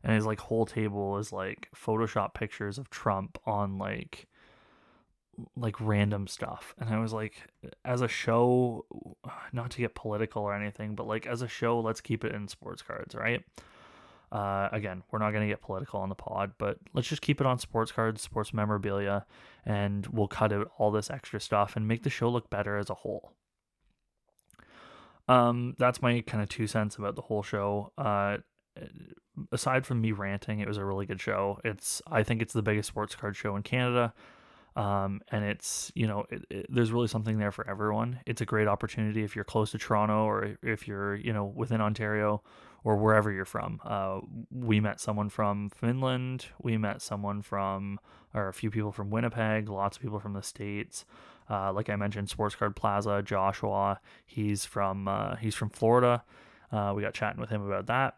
and 0.04 0.14
his 0.14 0.26
like 0.26 0.40
whole 0.40 0.66
table 0.66 1.18
is 1.18 1.32
like 1.32 1.70
Photoshop 1.76 2.34
pictures 2.34 2.80
of 2.80 2.90
Trump 2.90 3.38
on 3.46 3.78
like 3.78 4.28
like 5.56 5.80
random 5.80 6.28
stuff. 6.28 6.76
And 6.80 6.90
I 6.90 7.00
was 7.00 7.14
like, 7.14 7.48
as 7.86 8.02
a 8.02 8.08
show, 8.08 8.86
not 9.54 9.72
to 9.72 9.78
get 9.80 9.96
political 9.96 10.44
or 10.44 10.54
anything, 10.54 10.96
but 10.96 11.08
like 11.08 11.26
as 11.28 11.42
a 11.42 11.48
show, 11.48 11.80
let's 11.80 12.02
keep 12.02 12.24
it 12.24 12.34
in 12.34 12.48
sports 12.48 12.82
cards, 12.82 13.16
right? 13.16 13.44
Uh, 14.32 14.70
again, 14.72 15.02
we're 15.12 15.20
not 15.20 15.32
going 15.32 15.42
to 15.42 15.52
get 15.52 15.62
political 15.62 16.00
on 16.00 16.10
the 16.10 16.16
pod, 16.16 16.52
but 16.58 16.78
let's 16.94 17.08
just 17.08 17.22
keep 17.22 17.42
it 17.42 17.48
on 17.48 17.58
sports 17.58 17.92
cards, 17.92 18.22
sports 18.22 18.54
memorabilia, 18.54 19.26
and 19.66 20.06
we'll 20.08 20.28
cut 20.28 20.54
out 20.54 20.70
all 20.78 20.92
this 20.92 21.10
extra 21.10 21.40
stuff 21.40 21.76
and 21.76 21.88
make 21.88 22.04
the 22.04 22.10
show 22.10 22.30
look 22.30 22.50
better 22.50 22.78
as 22.78 22.90
a 22.90 22.96
whole. 22.96 23.34
Um, 25.28 25.76
that's 25.78 26.02
my 26.02 26.22
kind 26.22 26.44
of 26.44 26.50
two 26.50 26.68
cents 26.68 26.96
about 26.96 27.16
the 27.16 27.24
whole 27.24 27.44
show. 27.44 27.92
Uh, 27.98 28.38
aside 29.52 29.86
from 29.86 30.02
me 30.02 30.12
ranting, 30.12 30.60
it 30.60 30.68
was 30.68 30.78
a 30.78 30.86
really 30.86 31.06
good 31.06 31.22
show. 31.22 31.60
It's 31.64 32.02
I 32.08 32.24
think 32.24 32.42
it's 32.42 32.54
the 32.54 32.62
biggest 32.62 32.90
sports 32.90 33.16
card 33.16 33.36
show 33.36 33.56
in 33.56 33.64
Canada. 33.64 34.14
Um, 34.80 35.20
and 35.30 35.44
it's 35.44 35.92
you 35.94 36.08
know 36.08 36.26
it, 36.30 36.46
it, 36.50 36.66
there's 36.70 36.94
really 36.94 37.10
something 37.10 37.38
there 37.38 37.52
for 37.52 37.70
everyone. 37.70 38.22
It's 38.26 38.40
a 38.40 38.46
great 38.46 38.70
opportunity 38.70 39.24
if 39.24 39.36
you're 39.36 39.44
close 39.44 39.72
to 39.72 39.78
Toronto 39.78 40.24
or 40.24 40.56
if 40.64 40.88
you're 40.88 41.16
you 41.16 41.34
know 41.34 41.44
within 41.44 41.82
Ontario 41.82 42.42
or 42.86 42.96
wherever 42.96 43.30
you're 43.30 43.44
from. 43.44 43.82
Uh, 43.84 44.22
we 44.50 44.80
met 44.80 45.02
someone 45.02 45.28
from 45.28 45.70
Finland. 45.70 46.46
We 46.62 46.78
met 46.78 47.02
someone 47.02 47.42
from, 47.42 48.00
or 48.34 48.48
a 48.48 48.54
few 48.54 48.72
people 48.72 48.94
from 48.94 49.10
Winnipeg. 49.10 49.68
Lots 49.68 49.98
of 49.98 50.04
people 50.04 50.20
from 50.22 50.32
the 50.32 50.44
states. 50.44 51.04
Uh, 51.50 51.74
like 51.74 51.90
I 51.90 51.98
mentioned, 51.98 52.30
Sports 52.30 52.56
Card 52.56 52.78
Plaza. 52.78 53.22
Joshua. 53.22 54.00
He's 54.26 54.64
from 54.64 55.10
uh, 55.10 55.36
he's 55.36 55.56
from 55.56 55.72
Florida. 55.72 56.24
Uh, 56.72 56.94
we 56.96 57.02
got 57.02 57.14
chatting 57.14 57.42
with 57.42 57.50
him 57.50 57.66
about 57.66 57.88
that. 57.88 58.14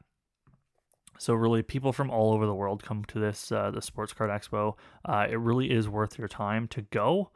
So 1.21 1.35
really, 1.35 1.61
people 1.61 1.93
from 1.93 2.09
all 2.09 2.33
over 2.33 2.47
the 2.47 2.55
world 2.55 2.81
come 2.81 3.05
to 3.05 3.19
this 3.19 3.51
uh, 3.51 3.69
the 3.69 3.79
Sports 3.79 4.11
Card 4.11 4.31
Expo. 4.31 4.73
Uh, 5.05 5.27
it 5.29 5.35
really 5.35 5.69
is 5.69 5.87
worth 5.87 6.17
your 6.17 6.27
time 6.27 6.67
to 6.69 6.81
go, 6.81 7.29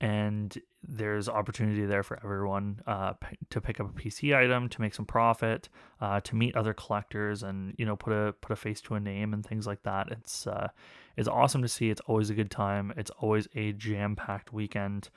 and 0.00 0.56
there's 0.82 1.28
opportunity 1.28 1.84
there 1.84 2.02
for 2.02 2.18
everyone 2.24 2.80
uh, 2.86 3.12
p- 3.12 3.36
to 3.50 3.60
pick 3.60 3.80
up 3.80 3.90
a 3.90 3.92
PC 3.92 4.34
item, 4.34 4.70
to 4.70 4.80
make 4.80 4.94
some 4.94 5.04
profit, 5.04 5.68
uh, 6.00 6.20
to 6.20 6.36
meet 6.36 6.56
other 6.56 6.72
collectors, 6.72 7.42
and 7.42 7.74
you 7.76 7.84
know 7.84 7.96
put 7.96 8.14
a 8.14 8.32
put 8.40 8.50
a 8.50 8.56
face 8.56 8.80
to 8.80 8.94
a 8.94 9.00
name 9.00 9.34
and 9.34 9.44
things 9.44 9.66
like 9.66 9.82
that. 9.82 10.08
It's 10.10 10.46
uh, 10.46 10.68
it's 11.18 11.28
awesome 11.28 11.60
to 11.60 11.68
see. 11.68 11.90
It's 11.90 12.00
always 12.06 12.30
a 12.30 12.34
good 12.34 12.50
time. 12.50 12.94
It's 12.96 13.10
always 13.20 13.46
a 13.54 13.72
jam 13.74 14.16
packed 14.16 14.54
weekend. 14.54 15.10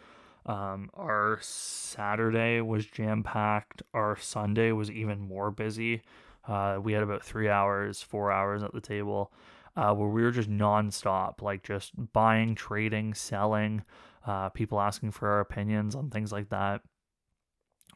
Um, 0.46 0.90
our 0.96 1.40
Saturday 1.42 2.60
was 2.60 2.86
jam 2.86 3.24
packed. 3.24 3.84
Our 3.94 4.18
Sunday 4.18 4.74
was 4.74 4.92
even 4.92 5.22
more 5.22 5.50
busy. 5.50 6.02
Uh, 6.48 6.80
we 6.82 6.94
had 6.94 7.04
about 7.04 7.24
three 7.24 7.50
hours, 7.50 8.02
four 8.02 8.32
hours 8.32 8.64
at 8.64 8.74
the 8.74 8.82
table, 8.82 9.32
uh, 9.76 9.94
where 9.94 10.10
we 10.10 10.22
were 10.22 10.32
just 10.32 10.50
nonstop, 10.50 11.42
like 11.42 11.64
just 11.64 11.92
buying, 12.14 12.56
trading, 12.56 13.14
selling, 13.14 13.84
uh, 14.26 14.50
people 14.50 14.80
asking 14.80 15.12
for 15.12 15.30
our 15.30 15.40
opinions 15.40 15.96
on 15.96 16.10
things 16.10 16.32
like 16.32 16.50
that. 16.50 16.82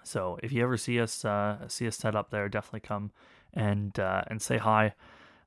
So 0.04 0.38
if 0.44 0.52
you 0.52 0.64
ever 0.64 0.78
see 0.78 1.00
us 1.00 1.26
uh, 1.26 1.68
see 1.68 1.88
us 1.88 1.98
set 1.98 2.16
up 2.16 2.30
there, 2.30 2.48
definitely 2.48 2.82
come 2.82 3.12
and 3.54 3.98
uh, 4.00 4.24
and 4.28 4.42
say 4.42 4.58
hi. 4.58 4.94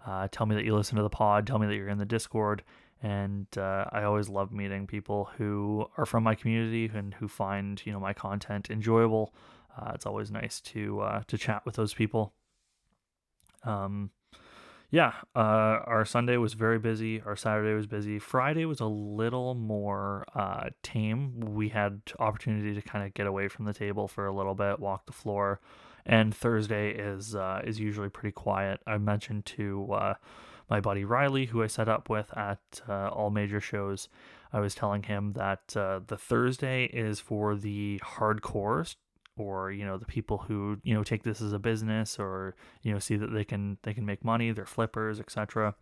Uh, 0.04 0.26
tell 0.30 0.46
me 0.46 0.54
that 0.56 0.64
you 0.64 0.74
listen 0.74 0.96
to 0.96 1.02
the 1.02 1.10
pod. 1.10 1.46
Tell 1.46 1.58
me 1.58 1.66
that 1.66 1.74
you're 1.74 1.88
in 1.88 1.98
the 1.98 2.04
Discord. 2.04 2.62
And 3.00 3.46
I 3.56 4.02
always 4.02 4.28
love 4.28 4.50
meeting 4.50 4.88
people 4.88 5.30
who 5.36 5.86
are 5.96 6.06
from 6.06 6.24
my 6.24 6.34
community 6.34 6.90
and 6.92 7.14
who 7.14 7.28
find 7.28 7.80
you 7.86 7.92
know 7.92 8.00
my 8.00 8.12
content 8.12 8.70
enjoyable. 8.70 9.32
it's 9.94 10.06
always 10.06 10.32
nice 10.32 10.60
to 10.62 11.22
to 11.28 11.38
chat 11.38 11.64
with 11.64 11.76
those 11.76 11.94
people. 11.94 12.34
Um, 13.64 14.10
yeah, 14.90 15.12
uh, 15.36 15.84
our 15.84 16.06
Sunday 16.06 16.38
was 16.38 16.54
very 16.54 16.78
busy. 16.78 17.20
Our 17.20 17.36
Saturday 17.36 17.74
was 17.74 17.86
busy. 17.86 18.18
Friday 18.18 18.64
was 18.64 18.80
a 18.80 18.86
little 18.86 19.54
more 19.54 20.24
uh, 20.34 20.70
tame. 20.82 21.40
We 21.40 21.68
had 21.68 22.00
opportunity 22.18 22.74
to 22.74 22.80
kind 22.80 23.04
of 23.04 23.12
get 23.12 23.26
away 23.26 23.48
from 23.48 23.66
the 23.66 23.74
table 23.74 24.08
for 24.08 24.26
a 24.26 24.34
little 24.34 24.54
bit, 24.54 24.80
walk 24.80 25.04
the 25.04 25.12
floor, 25.12 25.60
and 26.06 26.34
Thursday 26.34 26.90
is 26.90 27.34
uh, 27.34 27.60
is 27.64 27.78
usually 27.78 28.08
pretty 28.08 28.32
quiet. 28.32 28.80
I 28.86 28.96
mentioned 28.96 29.44
to 29.46 29.92
uh, 29.92 30.14
my 30.70 30.80
buddy 30.80 31.04
Riley, 31.04 31.46
who 31.46 31.62
I 31.62 31.66
set 31.66 31.88
up 31.88 32.08
with 32.08 32.34
at 32.36 32.80
uh, 32.88 33.08
all 33.08 33.28
major 33.28 33.60
shows, 33.60 34.08
I 34.54 34.60
was 34.60 34.74
telling 34.74 35.02
him 35.02 35.34
that 35.34 35.76
uh, 35.76 36.00
the 36.06 36.16
Thursday 36.16 36.84
is 36.84 37.20
for 37.20 37.56
the 37.56 38.00
hardcores 38.02 38.96
or 39.38 39.70
you 39.70 39.84
know 39.84 39.96
the 39.96 40.06
people 40.06 40.38
who 40.38 40.78
you 40.82 40.94
know 40.94 41.02
take 41.02 41.22
this 41.22 41.40
as 41.40 41.52
a 41.52 41.58
business 41.58 42.18
or 42.18 42.54
you 42.82 42.92
know 42.92 42.98
see 42.98 43.16
that 43.16 43.32
they 43.32 43.44
can 43.44 43.78
they 43.82 43.94
can 43.94 44.04
make 44.04 44.24
money 44.24 44.50
they're 44.52 44.66
flippers 44.66 45.20
etc 45.20 45.74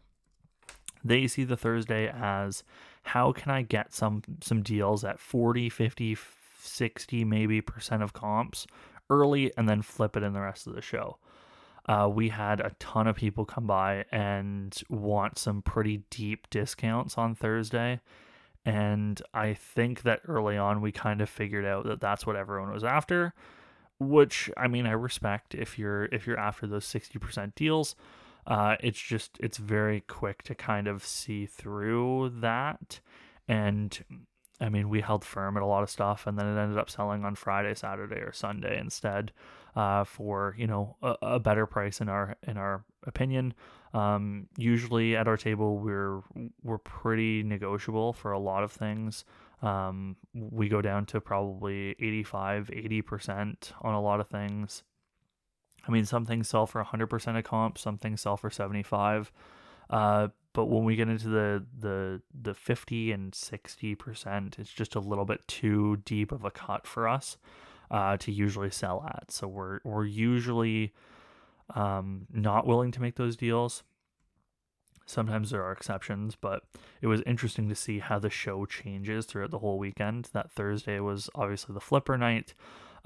they 1.05 1.27
see 1.27 1.45
the 1.45 1.57
thursday 1.57 2.09
as 2.09 2.65
how 3.03 3.33
can 3.33 3.51
i 3.51 3.63
get 3.63 3.95
some 3.95 4.23
some 4.41 4.63
deals 4.63 5.05
at 5.05 5.21
40 5.21 5.69
50 5.69 6.17
60 6.67 7.25
maybe 7.25 7.61
percent 7.61 8.03
of 8.03 8.13
comps 8.13 8.67
early 9.09 9.53
and 9.57 9.69
then 9.69 9.83
flip 9.83 10.17
it 10.17 10.23
in 10.23 10.33
the 10.33 10.41
rest 10.41 10.67
of 10.67 10.75
the 10.75 10.83
show? 10.83 11.19
Uh, 11.89 12.11
we 12.13 12.29
had 12.29 12.61
a 12.61 12.73
ton 12.81 13.07
of 13.07 13.15
people 13.15 13.45
come 13.45 13.67
by 13.67 14.05
and 14.11 14.83
want 14.91 15.39
some 15.39 15.63
pretty 15.63 16.03
deep 16.11 16.51
discounts 16.51 17.17
on 17.17 17.33
thursday 17.33 18.01
and 18.67 19.23
I 19.33 19.55
think 19.55 20.03
that 20.03 20.21
early 20.27 20.59
on 20.59 20.81
we 20.81 20.91
kind 20.91 21.21
of 21.21 21.31
figured 21.31 21.65
out 21.65 21.85
that 21.87 22.01
that's 22.01 22.27
what 22.27 22.37
everyone 22.37 22.73
was 22.73 22.85
after, 22.85 23.33
which 24.01 24.51
I 24.57 24.67
mean 24.67 24.87
I 24.87 24.93
respect 24.93 25.55
if 25.55 25.79
you're 25.79 26.07
if 26.07 26.27
you're 26.27 26.39
after 26.39 26.67
those 26.67 26.85
60% 26.85 27.55
deals. 27.55 27.95
Uh, 28.47 28.77
it's 28.81 29.01
just 29.01 29.39
it's 29.41 29.59
very 29.59 30.01
quick 30.03 30.43
to 30.45 30.55
kind 30.55 30.89
of 30.89 31.05
see 31.05 31.47
through 31.47 32.33
that 32.41 33.01
and 33.49 34.05
I 34.61 34.69
mean, 34.69 34.89
we 34.89 35.01
held 35.01 35.25
firm 35.25 35.57
at 35.57 35.63
a 35.63 35.67
lot 35.67 35.83
of 35.83 35.91
stuff, 35.91 36.27
and 36.27 36.39
then 36.39 36.47
it 36.47 36.61
ended 36.61 36.79
up 36.79 36.89
selling 36.89 37.25
on 37.25 37.35
Friday, 37.35 37.75
Saturday, 37.75 38.21
or 38.21 38.33
Sunday 38.33 38.79
instead, 38.79 39.33
uh, 39.75 40.05
for 40.05 40.55
you 40.59 40.67
know 40.67 40.97
a, 41.03 41.17
a, 41.23 41.41
better 41.41 41.67
price 41.67 42.01
in 42.01 42.09
our 42.09 42.37
in 42.43 42.57
our 42.57 42.85
opinion. 43.07 43.55
Um, 43.95 44.49
usually 44.57 45.17
at 45.17 45.29
our 45.29 45.37
table, 45.37 45.79
we're 45.79 46.21
we're 46.63 46.79
pretty 46.79 47.43
negotiable 47.43 48.13
for 48.13 48.33
a 48.33 48.39
lot 48.39 48.63
of 48.63 48.73
things. 48.73 49.25
Um, 49.63 50.17
we 50.35 50.69
go 50.69 50.83
down 50.83 51.07
to 51.07 51.21
probably 51.21 51.91
85, 51.99 52.71
80 52.73 53.03
percent 53.03 53.73
on 53.83 53.95
a 53.95 54.01
lot 54.01 54.21
of 54.21 54.29
things. 54.29 54.83
I 55.89 55.93
mean, 55.93 56.05
some 56.05 56.27
things 56.27 56.49
sell 56.49 56.67
for 56.67 56.83
100% 56.83 57.39
of 57.39 57.45
comp, 57.45 57.79
some 57.79 57.97
things 57.97 58.21
sell 58.21 58.37
for 58.37 58.51
75. 58.51 59.31
Uh, 59.89 60.29
but 60.57 60.67
when 60.67 60.85
we 60.85 60.97
get 60.97 61.09
into 61.09 61.29
the 61.29 61.65
the 61.79 62.23
the 62.35 62.55
50 62.55 63.13
and 63.13 63.35
60 63.35 63.95
percent 63.95 64.59
it's 64.59 64.73
just 64.73 64.95
a 64.95 65.01
little 65.01 65.27
bit 65.27 65.47
too 65.47 65.99
deep 65.99 66.33
of 66.33 66.45
a 66.45 66.51
cut 66.51 66.87
for 66.87 67.07
us 67.07 67.37
uh, 67.91 68.17
to 68.17 68.33
usually 68.33 68.71
sell 68.71 69.05
at 69.07 69.31
so 69.31 69.47
we're 69.47 69.81
we're 69.85 70.07
usually 70.07 70.95
um, 71.75 72.27
not 72.33 72.67
willing 72.67 72.91
to 72.93 73.01
make 73.01 73.17
those 73.17 73.37
deals 73.37 73.83
sometimes 75.05 75.51
there 75.51 75.63
are 75.63 75.73
exceptions 75.73 76.37
but 76.41 76.63
it 77.01 77.07
was 77.07 77.23
interesting 77.27 77.69
to 77.69 77.75
see 77.75 77.99
how 78.01 78.19
the 78.19 78.31
show 78.31 78.67
changes 78.67 79.25
throughout 79.25 79.51
the 79.51 79.59
whole 79.59 79.79
weekend 79.79 80.29
that 80.33 80.51
thursday 80.51 80.99
was 80.99 81.31
obviously 81.35 81.73
the 81.73 81.81
flipper 81.81 82.19
night 82.19 82.55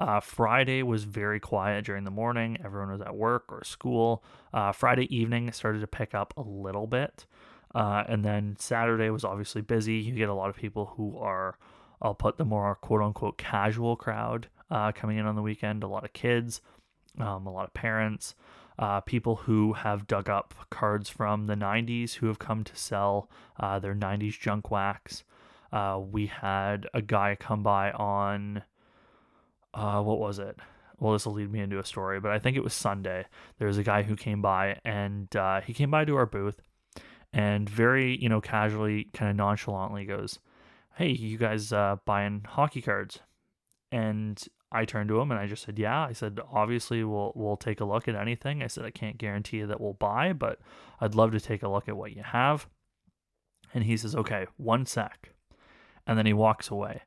uh, 0.01 0.19
Friday 0.19 0.83
was 0.83 1.05
very 1.05 1.39
quiet 1.39 1.85
during 1.85 2.05
the 2.05 2.11
morning. 2.11 2.57
Everyone 2.65 2.91
was 2.91 3.03
at 3.03 3.15
work 3.15 3.53
or 3.53 3.63
school. 3.65 4.25
Uh, 4.53 4.73
Friday 4.73 5.15
evening 5.15 5.53
started 5.53 5.81
to 5.81 5.87
pick 5.87 6.15
up 6.15 6.33
a 6.39 6.41
little 6.41 6.87
bit. 6.87 7.27
Uh, 7.75 8.05
and 8.09 8.25
then 8.25 8.57
Saturday 8.59 9.11
was 9.11 9.25
obviously 9.25 9.61
busy. 9.61 9.97
You 9.97 10.15
get 10.15 10.31
a 10.31 10.35
lot 10.35 10.49
of 10.49 10.57
people 10.57 10.95
who 10.97 11.19
are, 11.19 11.59
I'll 12.01 12.15
put 12.15 12.39
the 12.39 12.47
more 12.47 12.75
quote 12.77 13.03
unquote 13.03 13.37
casual 13.37 13.95
crowd 13.95 14.49
uh, 14.71 14.93
coming 14.93 15.19
in 15.19 15.27
on 15.27 15.37
the 15.37 15.43
weekend. 15.43 15.83
A 15.83 15.87
lot 15.87 16.05
of 16.05 16.15
kids, 16.15 16.63
um, 17.23 17.47
a 17.47 17.53
lot 17.53 17.67
of 17.67 17.75
parents, 17.75 18.35
uh, 18.79 19.01
people 19.01 19.37
who 19.37 19.75
have 19.75 20.07
dug 20.07 20.29
up 20.29 20.55
cards 20.71 21.09
from 21.09 21.47
the 21.47 21.55
90s 21.55 22.15
who 22.15 22.27
have 22.27 22.39
come 22.39 22.65
to 22.65 22.77
sell 22.77 23.31
uh, 23.59 23.79
their 23.79 23.95
90s 23.95 24.39
junk 24.39 24.71
wax. 24.71 25.25
we 26.11 26.27
had 26.27 26.87
a 26.95 27.03
guy 27.03 27.37
come 27.39 27.63
by 27.63 27.91
on 27.93 28.63
uh, 29.75 30.03
what 30.03 30.19
was 30.19 30.39
it? 30.39 30.59
Well, 30.99 31.13
this 31.13 31.25
will 31.27 31.35
lead 31.35 31.51
me 31.51 31.61
into 31.61 31.79
a 31.79 31.85
story, 31.85 32.21
but 32.21 32.31
I 32.31 32.39
think 32.39 32.57
it 32.57 32.65
was 32.65 32.75
Sunday. 32.75 33.25
There 33.59 33.69
was 33.69 33.79
a 33.79 33.83
guy 33.83 34.03
who 34.03 34.17
came 34.17 34.43
by, 34.43 34.79
and 34.85 35.35
uh, 35.35 35.61
he 35.63 35.73
came 35.73 35.91
by 35.91 36.05
to 36.05 36.17
our 36.17 36.27
booth, 36.27 36.61
and 37.33 37.69
very, 37.69 38.17
you 38.21 38.29
know, 38.29 38.41
casually, 38.41 39.09
kind 39.15 39.31
of 39.31 39.37
nonchalantly 39.37 40.05
goes, 40.05 40.39
"Hey, 40.97 41.11
you 41.11 41.39
guys 41.39 41.73
uh, 41.73 41.97
buying 42.05 42.45
hockey 42.47 42.83
cards?" 42.83 43.21
And 43.91 44.43
I 44.73 44.85
turned 44.85 45.09
to 45.09 45.21
him 45.21 45.31
and 45.31 45.41
I 45.41 45.47
just 45.47 45.65
said, 45.65 45.79
"Yeah." 45.79 46.07
I 46.07 46.13
said, 46.13 46.41
"Obviously, 46.53 47.05
we'll 47.05 47.33
we'll 47.35 47.57
take 47.57 47.81
a 47.81 47.85
look 47.85 48.09
at 48.09 48.15
anything." 48.15 48.63
I 48.63 48.67
said, 48.69 48.85
"I 48.85 48.91
can't 48.91 49.19
guarantee 49.19 49.63
that 49.63 49.81
we'll 49.81 49.95
buy, 49.95 50.33
but 50.33 50.61
I'd 51.01 51.15
love 51.15 51.33
to 51.33 51.41
take 51.41 51.63
a 51.63 51.69
look 51.69 51.89
at 51.89 51.97
what 51.97 52.15
you 52.15 52.23
have." 52.23 52.69
And 53.75 53.85
he 53.85 53.97
says, 53.97 54.15
"Okay, 54.15 54.47
one 54.57 54.87
sec," 54.87 55.35
and 56.07 56.19
then 56.19 56.27
he 56.27 56.33
walks 56.33 56.71
away 56.71 57.03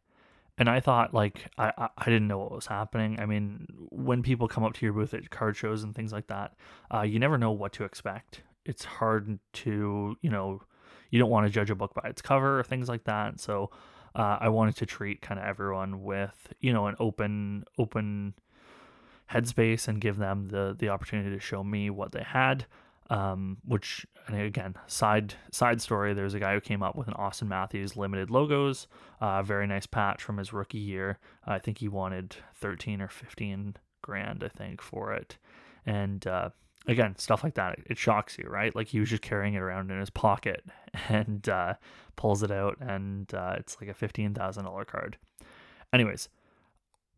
and 0.58 0.70
I 0.70 0.80
thought 0.80 1.14
like 1.14 1.48
I, 1.58 1.90
I 1.98 2.06
didn't 2.06 2.28
know 2.28 2.38
what 2.40 2.52
was 2.52 2.68
happening. 2.68 3.20
I 3.20 3.26
mean, 3.26 3.66
when 3.90 4.22
people 4.22 4.48
come 4.48 4.64
up 4.64 4.74
to 4.74 4.86
your 4.86 4.94
booth 4.94 5.14
at 5.14 5.30
card 5.30 5.58
shows 5.58 5.84
and 5.84 5.96
things 5.96 6.12
like 6.12 6.28
that, 6.28 6.54
uh, 6.94 7.02
you 7.02 7.20
never 7.20 7.38
know 7.38 7.52
what 7.52 7.74
to 7.74 7.84
expect. 7.84 8.44
It's 8.66 8.86
hard 8.86 9.40
to 9.54 10.18
you 10.22 10.30
know, 10.30 10.62
you 11.10 11.20
don't 11.20 11.30
want 11.30 11.48
to 11.48 11.52
judge 11.52 11.70
a 11.70 11.76
book 11.76 11.94
by 11.94 12.08
its 12.08 12.22
cover 12.22 12.60
or 12.60 12.64
things 12.64 12.88
like 12.88 13.06
that. 13.06 13.40
So 13.40 13.72
uh, 14.16 14.38
I 14.40 14.50
wanted 14.50 14.76
to 14.78 14.86
treat 14.86 15.22
kind 15.22 15.40
of 15.40 15.46
everyone 15.46 16.04
with 16.04 16.54
you 16.60 16.74
know 16.74 16.88
an 16.88 16.96
open 17.00 17.66
open 17.78 18.34
headspace 19.32 19.88
and 19.88 20.00
give 20.00 20.18
them 20.18 20.50
the 20.50 20.76
the 20.78 20.90
opportunity 20.90 21.30
to 21.36 21.40
show 21.40 21.64
me 21.64 21.90
what 21.90 22.12
they 22.12 22.24
had 22.24 22.66
um, 23.10 23.58
which 23.66 24.06
and 24.28 24.40
again 24.40 24.76
side 24.88 25.36
side 25.52 25.82
story 25.82 26.14
there's 26.14 26.34
a 26.34 26.40
guy 26.40 26.54
who 26.54 26.62
came 26.62 26.84
up 26.84 26.96
with 26.96 27.08
an 27.08 27.14
Auston 27.16 27.48
matthews 27.48 27.98
limited 27.98 28.30
logos 28.30 28.88
uh, 29.22 29.42
very 29.42 29.68
nice 29.68 29.86
patch 29.86 30.22
from 30.22 30.38
his 30.38 30.52
rookie 30.52 30.78
year. 30.78 31.18
I 31.46 31.60
think 31.60 31.78
he 31.78 31.88
wanted 31.88 32.36
13 32.56 33.02
or 33.02 33.08
15 33.08 33.78
grand 34.02 34.44
i 34.44 34.50
think 34.50 34.82
for 34.82 35.14
it. 35.14 35.38
And 35.86 36.28
uh, 36.28 36.50
again 36.88 37.16
stuff 37.18 37.44
like 37.44 37.56
that 37.56 37.80
it, 37.86 37.98
shocks 37.98 38.38
you 38.38 38.48
right? 38.50 38.76
Like 38.76 38.88
he 38.88 39.00
was 39.00 39.10
just 39.10 39.22
carrying 39.22 39.54
it 39.54 39.62
around 39.62 39.92
in 39.92 40.00
his 40.00 40.10
pocket 40.10 40.64
and 41.10 41.48
uh, 41.48 41.76
pulls 42.16 42.44
it 42.44 42.52
out 42.52 42.78
and 42.80 43.34
uh, 43.34 43.56
it's 43.58 43.78
like 43.80 43.90
a 43.90 43.94
$15000 43.94 44.88
card. 44.88 45.18
Anyways 45.92 46.30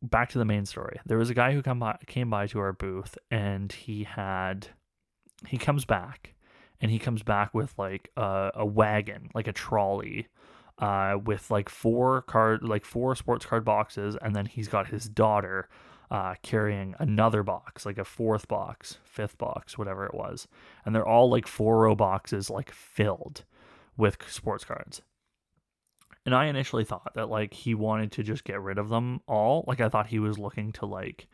back 0.02 0.30
to 0.30 0.38
the 0.38 0.46
main 0.46 0.66
story. 0.66 1.00
There 1.06 1.18
was 1.18 1.30
a 1.30 1.34
guy 1.34 1.54
who 1.54 1.62
come 1.62 1.80
by, 1.80 1.98
came 2.06 2.30
by 2.30 2.48
to 2.48 2.60
our 2.60 2.74
booth 2.74 3.18
and 3.32 3.72
he 3.72 4.04
had 4.04 4.68
he 5.48 5.58
comes 5.58 5.86
back 5.86 6.36
and 6.82 6.92
he 6.92 7.00
comes 7.00 7.24
back 7.24 7.54
with 7.54 7.74
like 7.78 8.12
a, 8.18 8.52
a 8.56 8.66
wagon, 8.66 9.30
like 9.34 9.48
a 9.48 9.54
trolley, 9.54 10.28
uh, 10.80 11.18
with 11.24 11.50
like 11.50 11.70
four 11.70 12.22
card, 12.24 12.64
like 12.64 12.86
four 12.86 13.16
sports 13.16 13.46
card 13.46 13.64
boxes, 13.64 14.18
and 14.22 14.36
then 14.36 14.46
he's 14.46 14.68
got 14.68 14.88
his 14.88 15.08
daughter 15.08 15.70
uh, 16.12 16.36
carrying 16.42 16.96
another 17.00 17.44
box, 17.44 17.86
like 17.86 17.98
a 17.98 18.06
fourth 18.06 18.48
box, 18.48 18.98
fifth 19.04 19.38
box, 19.38 19.78
whatever 19.78 20.06
it 20.06 20.14
was. 20.14 20.48
And 20.86 20.94
they're 20.94 21.08
all 21.08 21.30
like 21.30 21.48
four 21.48 21.80
row 21.80 21.96
boxes, 21.96 22.50
like 22.50 22.72
filled 22.72 23.44
with 23.98 24.18
sports 24.28 24.64
cards. 24.64 25.02
And 26.26 26.34
I 26.34 26.46
initially 26.46 26.86
thought 26.86 27.14
that 27.16 27.30
like 27.30 27.54
he 27.54 27.76
wanted 27.76 28.12
to 28.14 28.24
just 28.24 28.44
get 28.44 28.62
rid 28.62 28.78
of 28.78 28.90
them 28.90 29.22
all. 29.28 29.64
Like 29.68 29.80
I 29.80 29.90
thought 29.90 30.08
he 30.08 30.20
was 30.20 30.40
looking 30.40 30.72
to 30.74 30.86
like 30.86 31.28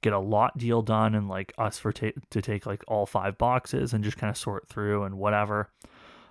get 0.00 0.12
a 0.12 0.18
lot 0.18 0.56
deal 0.56 0.80
done 0.80 1.14
and 1.14 1.28
like 1.28 1.52
us 1.58 1.78
for 1.78 1.92
ta- 1.92 2.12
to 2.30 2.40
take 2.40 2.66
like 2.66 2.82
all 2.88 3.04
five 3.04 3.36
boxes 3.36 3.92
and 3.92 4.04
just 4.04 4.16
kind 4.16 4.30
of 4.30 4.36
sort 4.36 4.68
through 4.68 5.04
and 5.04 5.18
whatever. 5.18 5.70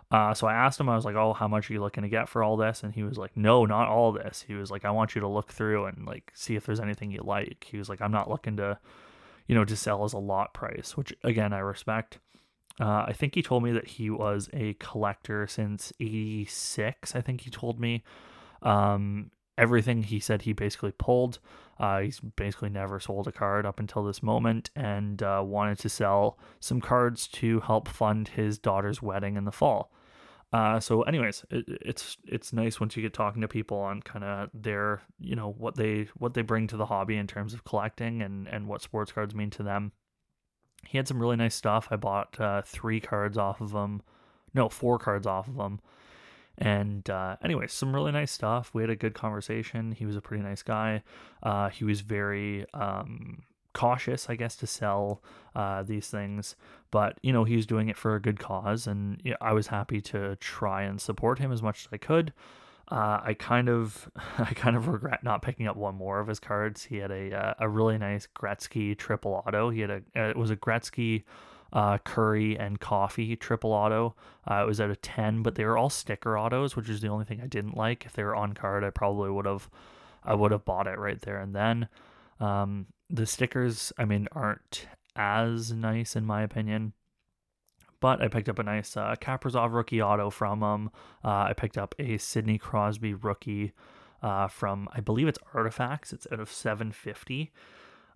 Uh, 0.10 0.34
so 0.34 0.48
I 0.48 0.54
asked 0.54 0.80
him, 0.80 0.88
I 0.88 0.96
was 0.96 1.04
like, 1.04 1.16
"Oh, 1.16 1.34
how 1.34 1.48
much 1.48 1.70
are 1.70 1.74
you 1.74 1.82
looking 1.82 2.04
to 2.04 2.10
get 2.10 2.30
for 2.30 2.42
all 2.42 2.56
this?" 2.56 2.84
And 2.84 2.94
he 2.94 3.04
was 3.04 3.18
like, 3.18 3.36
"No, 3.36 3.66
not 3.66 3.90
all 3.90 4.14
this." 4.14 4.46
He 4.48 4.54
was 4.54 4.72
like, 4.72 4.86
"I 4.86 4.92
want 4.92 5.16
you 5.16 5.22
to 5.22 5.28
look 5.28 5.52
through 5.52 5.86
and 5.86 6.06
like 6.06 6.32
see 6.34 6.56
if 6.56 6.66
there's 6.66 6.80
anything 6.80 7.12
you 7.12 7.22
like." 7.24 7.68
He 7.70 7.78
was 7.78 7.90
like, 7.90 8.02
"I'm 8.02 8.12
not 8.12 8.30
looking 8.30 8.56
to, 8.58 8.80
you 9.48 9.56
know, 9.56 9.66
to 9.66 9.76
sell 9.76 10.06
as 10.06 10.14
a 10.14 10.18
lot 10.18 10.54
price," 10.54 10.96
which 10.96 11.14
again 11.24 11.52
I 11.52 11.60
respect. 11.60 12.20
Uh, 12.80 13.06
I 13.08 13.14
think 13.14 13.36
he 13.36 13.42
told 13.42 13.64
me 13.64 13.72
that 13.74 13.88
he 13.88 14.10
was 14.10 14.50
a 14.54 14.76
collector 14.76 15.46
since 15.48 15.92
'86. 16.00 17.16
I 17.16 17.22
think 17.22 17.42
he 17.42 17.50
told 17.50 17.80
me. 17.80 18.04
Um, 18.62 19.32
everything 19.58 20.04
he 20.04 20.20
said 20.20 20.44
he 20.44 20.54
basically 20.54 20.92
pulled. 20.92 21.40
Uh, 21.80 22.00
he's 22.00 22.20
basically 22.20 22.70
never 22.70 23.00
sold 23.00 23.28
a 23.28 23.32
card 23.32 23.66
up 23.66 23.80
until 23.80 24.04
this 24.04 24.24
moment 24.24 24.70
and 24.76 25.22
uh, 25.22 25.42
wanted 25.46 25.80
to 25.80 25.90
sell 25.90 26.38
some 26.60 26.82
cards 26.82 27.28
to 27.28 27.60
help 27.62 27.88
fund 27.88 28.30
his 28.30 28.58
daughter's 28.58 29.02
wedding 29.02 29.36
in 29.36 29.46
the 29.46 29.52
fall. 29.52 29.92
Uh, 30.54 30.80
so, 30.80 31.01
anyways, 31.01 31.46
it, 31.50 31.66
it's 31.68 32.18
it's 32.25 32.54
nice 32.54 32.80
once 32.80 32.96
you 32.96 33.01
get 33.04 33.13
talking 33.13 33.42
to 33.42 33.48
people 33.48 33.77
on 33.77 34.01
kind 34.01 34.24
of 34.24 34.50
their 34.54 35.01
you 35.20 35.36
know 35.36 35.54
what 35.58 35.75
they 35.75 36.08
what 36.16 36.34
they 36.34 36.42
bring 36.42 36.68
to 36.68 36.77
the 36.77 36.86
hobby 36.86 37.18
in 37.18 37.27
terms 37.27 37.54
of 37.54 37.66
collecting 37.66 38.22
and 38.22 38.48
and 38.48 38.68
what 38.68 38.82
sports 38.82 39.12
cards 39.12 39.36
mean 39.36 39.50
to 39.50 39.63
them. 39.63 39.92
He 40.86 40.98
had 40.98 41.08
some 41.08 41.20
really 41.20 41.36
nice 41.36 41.56
stuff. 41.56 41.89
I 41.92 41.98
bought 41.98 42.39
uh, 42.39 42.62
three 42.62 43.01
cards 43.01 43.38
off 43.38 43.60
of 43.60 43.74
him, 43.74 44.01
no, 44.54 44.70
four 44.70 44.98
cards 45.00 45.27
off 45.27 45.48
of 45.50 45.56
him. 45.56 45.82
And 46.58 47.08
uh, 47.10 47.36
anyway, 47.44 47.68
some 47.68 47.94
really 47.94 48.12
nice 48.12 48.32
stuff. 48.32 48.72
We 48.74 48.82
had 48.82 48.89
a 48.89 48.96
good 48.96 49.13
conversation. 49.13 49.92
He 49.92 50.06
was 50.06 50.16
a 50.16 50.22
pretty 50.22 50.44
nice 50.44 50.63
guy. 50.63 51.04
Uh, 51.44 51.70
he 51.70 51.84
was 51.84 52.01
very 52.01 52.66
um, 52.74 53.44
cautious, 53.77 54.27
I 54.27 54.36
guess, 54.36 54.55
to 54.57 54.67
sell 54.67 55.22
uh, 55.55 55.84
these 55.84 56.07
things. 56.07 56.55
But 56.89 57.19
you 57.22 57.31
know, 57.31 57.43
he's 57.43 57.67
doing 57.67 57.89
it 57.89 57.96
for 57.96 58.15
a 58.15 58.22
good 58.22 58.39
cause, 58.39 58.88
and 58.88 59.22
you 59.24 59.31
know, 59.31 59.38
I 59.39 59.53
was 59.53 59.67
happy 59.67 60.01
to 60.01 60.36
try 60.38 60.81
and 60.81 61.00
support 61.00 61.38
him 61.38 61.51
as 61.51 61.62
much 61.62 61.86
as 61.86 61.89
I 61.91 61.98
could. 61.98 62.34
Uh, 62.89 63.19
I 63.22 63.36
kind 63.38 63.69
of, 63.69 64.10
I 64.39 64.53
kind 64.55 64.75
of 64.75 64.88
regret 64.88 65.24
not 65.24 65.43
picking 65.43 65.67
up 65.67 65.75
one 65.75 65.96
more 65.96 66.19
of 66.19 66.27
his 66.27 66.39
cards. 66.39 66.86
He 66.86 66.98
had 66.98 67.12
a 67.12 67.34
uh, 67.34 67.53
a 67.60 67.69
really 67.69 68.00
nice 68.00 68.27
Gretzky 68.36 68.98
triple 68.98 69.43
auto. 69.46 69.69
He 69.69 69.81
had 69.81 69.91
a 69.91 70.01
uh, 70.15 70.29
it 70.29 70.38
was 70.38 70.50
a 70.50 70.55
Gretzky 70.55 71.24
uh, 71.72 72.00
Kurri 72.00 72.60
and 72.60 72.79
Coffey 72.79 73.36
triple 73.36 73.74
auto. 73.74 74.15
Uh, 74.50 74.63
it 74.63 74.67
was 74.67 74.81
out 74.81 74.89
of 74.89 75.01
10, 75.01 75.43
but 75.43 75.55
they 75.55 75.65
were 75.65 75.77
all 75.77 75.89
sticker 75.89 76.38
autos, 76.38 76.75
which 76.75 76.89
is 76.89 77.01
the 77.01 77.10
only 77.10 77.25
thing 77.25 77.41
I 77.41 77.48
didn't 77.48 77.75
like. 77.75 78.05
If 78.05 78.13
they 78.13 78.24
were 78.24 78.36
on 78.36 78.53
card, 78.53 78.84
I 78.84 78.89
probably 78.89 79.29
would 79.29 79.46
have 79.46 79.69
I 80.24 80.34
would 80.34 80.51
have 80.51 80.65
bought 80.65 80.88
it 80.88 80.98
right 80.98 81.22
there 81.22 81.39
and 81.39 81.53
then. 81.53 81.89
Um, 82.39 82.88
the 83.10 83.26
stickers, 83.26 83.94
I 83.98 84.06
mean, 84.06 84.28
aren't 84.32 84.88
as 85.16 85.72
nice 85.72 86.16
in 86.16 86.26
my 86.26 86.44
opinion. 86.44 86.94
But 88.00 88.22
I 88.22 88.28
picked 88.28 88.48
up 88.48 88.60
a 88.60 88.64
nice 88.64 88.96
uh, 88.96 89.16
Kaprizov 89.20 89.74
rookie 89.74 90.02
auto 90.02 90.30
from 90.30 90.60
them. 90.60 90.92
Uh, 91.24 91.48
I 91.50 91.54
picked 91.54 91.78
up 91.78 91.96
a 91.98 92.18
Sidney 92.18 92.60
Crosby 92.60 93.16
rookie 93.16 93.74
uh, 94.22 94.48
from, 94.48 94.88
I 94.94 95.00
believe 95.00 95.28
it's 95.28 95.40
Artifacts. 95.54 96.14
It's 96.14 96.28
out 96.32 96.40
of 96.40 96.52
750. 96.52 97.52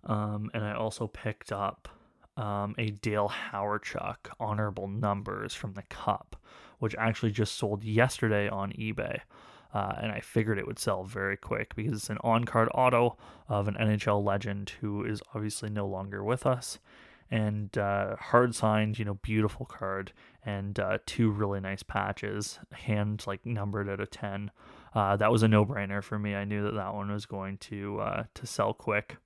Um, 0.04 0.50
and 0.54 0.64
I 0.64 0.74
also 0.74 1.08
picked 1.08 1.50
up 1.50 1.88
um, 2.36 2.74
a 2.78 2.90
Dale 2.90 3.30
Hawerchuk 3.50 4.16
honorable 4.38 4.88
numbers 4.88 5.52
from 5.54 5.74
the 5.74 5.82
Cup, 5.82 6.36
which 6.78 6.94
actually 6.96 7.32
just 7.32 7.56
sold 7.56 7.84
yesterday 7.84 8.48
on 8.48 8.72
eBay. 8.72 9.20
Uh, 9.72 9.94
and 10.02 10.12
I 10.12 10.20
figured 10.20 10.58
it 10.58 10.66
would 10.66 10.78
sell 10.78 11.04
very 11.04 11.36
quick 11.36 11.74
because 11.74 11.94
it's 11.94 12.10
an 12.10 12.18
on 12.22 12.44
card 12.44 12.68
auto 12.74 13.16
of 13.48 13.68
an 13.68 13.74
NHL 13.74 14.22
legend 14.22 14.70
who 14.80 15.04
is 15.04 15.22
obviously 15.34 15.70
no 15.70 15.86
longer 15.86 16.22
with 16.22 16.46
us. 16.46 16.78
And 17.30 17.76
uh, 17.78 18.16
hard 18.16 18.54
signed, 18.54 18.98
you 18.98 19.06
know, 19.06 19.14
beautiful 19.14 19.64
card, 19.64 20.12
and 20.44 20.78
uh, 20.78 20.98
two 21.06 21.30
really 21.30 21.60
nice 21.60 21.82
patches, 21.82 22.58
hand 22.72 23.24
like 23.26 23.46
numbered 23.46 23.88
out 23.88 24.00
of 24.00 24.10
10. 24.10 24.50
Uh, 24.94 25.16
that 25.16 25.32
was 25.32 25.42
a 25.42 25.48
no 25.48 25.64
brainer 25.64 26.02
for 26.02 26.18
me. 26.18 26.34
I 26.34 26.44
knew 26.44 26.62
that 26.64 26.74
that 26.74 26.92
one 26.92 27.10
was 27.10 27.24
going 27.24 27.56
to 27.58 28.00
uh, 28.00 28.24
to 28.34 28.46
sell 28.46 28.74
quick. 28.74 29.16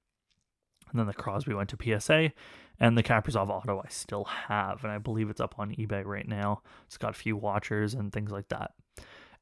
And 0.91 1.01
then 1.01 1.09
the 1.09 1.15
Crosby 1.15 1.53
went 1.53 1.69
to 1.71 2.01
PSA, 2.01 2.31
and 2.79 2.97
the 2.97 3.03
Kaprizov 3.03 3.49
auto 3.49 3.83
I 3.85 3.89
still 3.89 4.25
have, 4.25 4.85
and 4.85 4.93
I 4.93 4.99
believe 4.99 5.29
it's 5.29 5.41
up 5.41 5.57
on 5.59 5.75
eBay 5.75 6.05
right 6.05 6.29
now. 6.29 6.63
It's 6.87 6.99
got 6.99 7.11
a 7.11 7.19
few 7.19 7.37
watchers 7.37 7.93
and 7.93 8.13
things 8.13 8.31
like 8.31 8.49
that. 8.51 8.71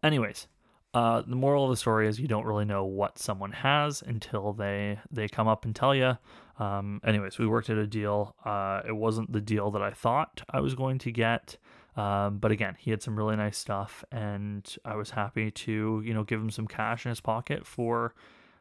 Anyways, 0.03 0.49
uh, 0.95 1.23
the 1.27 1.35
moral 1.35 1.65
of 1.65 1.71
the 1.71 1.77
story 1.77 2.07
is 2.07 2.21
you 2.21 2.29
don't 2.29 2.47
really 2.47 2.65
know 2.65 2.85
what 2.85 3.19
someone 3.19 3.51
has 3.51 4.01
until 4.01 4.53
they 4.53 4.99
they 5.11 5.29
come 5.29 5.49
up 5.49 5.65
and 5.65 5.75
tell 5.75 5.95
you. 5.95 6.17
Um, 6.61 7.01
anyways, 7.05 7.37
we 7.37 7.49
worked 7.49 7.69
at 7.69 7.77
a 7.77 7.87
deal. 7.87 8.37
Uh, 8.45 8.81
it 8.87 8.93
wasn't 8.93 9.33
the 9.33 9.41
deal 9.41 9.73
that 9.73 9.83
I 9.83 9.91
thought 9.91 10.43
I 10.49 10.61
was 10.61 10.77
going 10.77 10.99
to 10.99 11.11
get, 11.11 11.57
um, 11.97 12.39
but 12.39 12.53
again, 12.53 12.77
he 12.79 12.93
had 12.93 13.03
some 13.03 13.17
really 13.17 13.35
nice 13.35 13.59
stuff, 13.59 14.05
and 14.13 14.65
I 14.85 14.95
was 14.95 15.11
happy 15.11 15.51
to 15.51 16.03
you 16.05 16.15
know 16.15 16.23
give 16.23 16.41
him 16.41 16.51
some 16.51 16.69
cash 16.69 17.05
in 17.07 17.11
his 17.11 17.21
pocket 17.21 17.67
for 17.67 18.15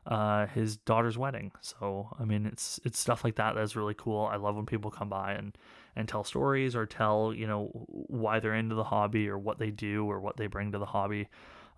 uh, 0.07 0.47
his 0.47 0.77
daughter's 0.77 1.19
wedding. 1.19 1.51
So 1.61 2.09
I 2.19 2.25
mean, 2.25 2.47
it's 2.47 2.79
it's 2.83 2.97
stuff 2.97 3.23
like 3.23 3.35
that 3.35 3.53
that's 3.53 3.75
really 3.75 3.95
cool. 3.95 4.25
I 4.25 4.37
love 4.37 4.55
when 4.55 4.65
people 4.65 4.89
come 4.89 5.09
by 5.09 5.33
and 5.33 5.55
and 5.95 6.07
tell 6.07 6.23
stories 6.23 6.75
or 6.75 6.85
tell 6.85 7.33
you 7.33 7.47
know 7.47 7.69
why 7.87 8.39
they're 8.39 8.55
into 8.55 8.75
the 8.75 8.83
hobby 8.83 9.29
or 9.29 9.37
what 9.37 9.59
they 9.59 9.71
do 9.71 10.05
or 10.09 10.19
what 10.19 10.37
they 10.37 10.47
bring 10.47 10.71
to 10.71 10.79
the 10.79 10.85
hobby. 10.85 11.27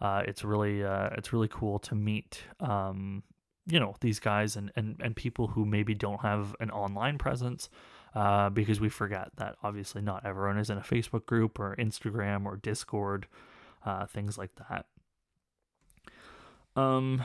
Uh, 0.01 0.23
it's 0.27 0.43
really 0.43 0.83
uh, 0.83 1.09
it's 1.17 1.33
really 1.33 1.47
cool 1.47 1.79
to 1.79 1.95
meet 1.95 2.43
um, 2.59 3.23
you 3.67 3.79
know 3.79 3.95
these 4.01 4.19
guys 4.19 4.55
and, 4.55 4.71
and 4.75 4.99
and 5.01 5.15
people 5.15 5.47
who 5.47 5.65
maybe 5.65 5.93
don't 5.93 6.21
have 6.21 6.55
an 6.59 6.71
online 6.71 7.17
presence. 7.17 7.69
Uh, 8.13 8.49
because 8.49 8.79
we 8.79 8.87
forget 8.87 9.29
that 9.35 9.57
obviously 9.61 10.01
not 10.01 10.25
everyone 10.25 10.57
is 10.57 10.69
in 10.69 10.77
a 10.77 10.81
Facebook 10.81 11.25
group 11.25 11.59
or 11.59 11.75
Instagram 11.75 12.45
or 12.45 12.55
Discord, 12.55 13.27
uh, 13.85 14.05
things 14.05 14.37
like 14.37 14.51
that. 14.55 14.85
Um, 16.77 17.21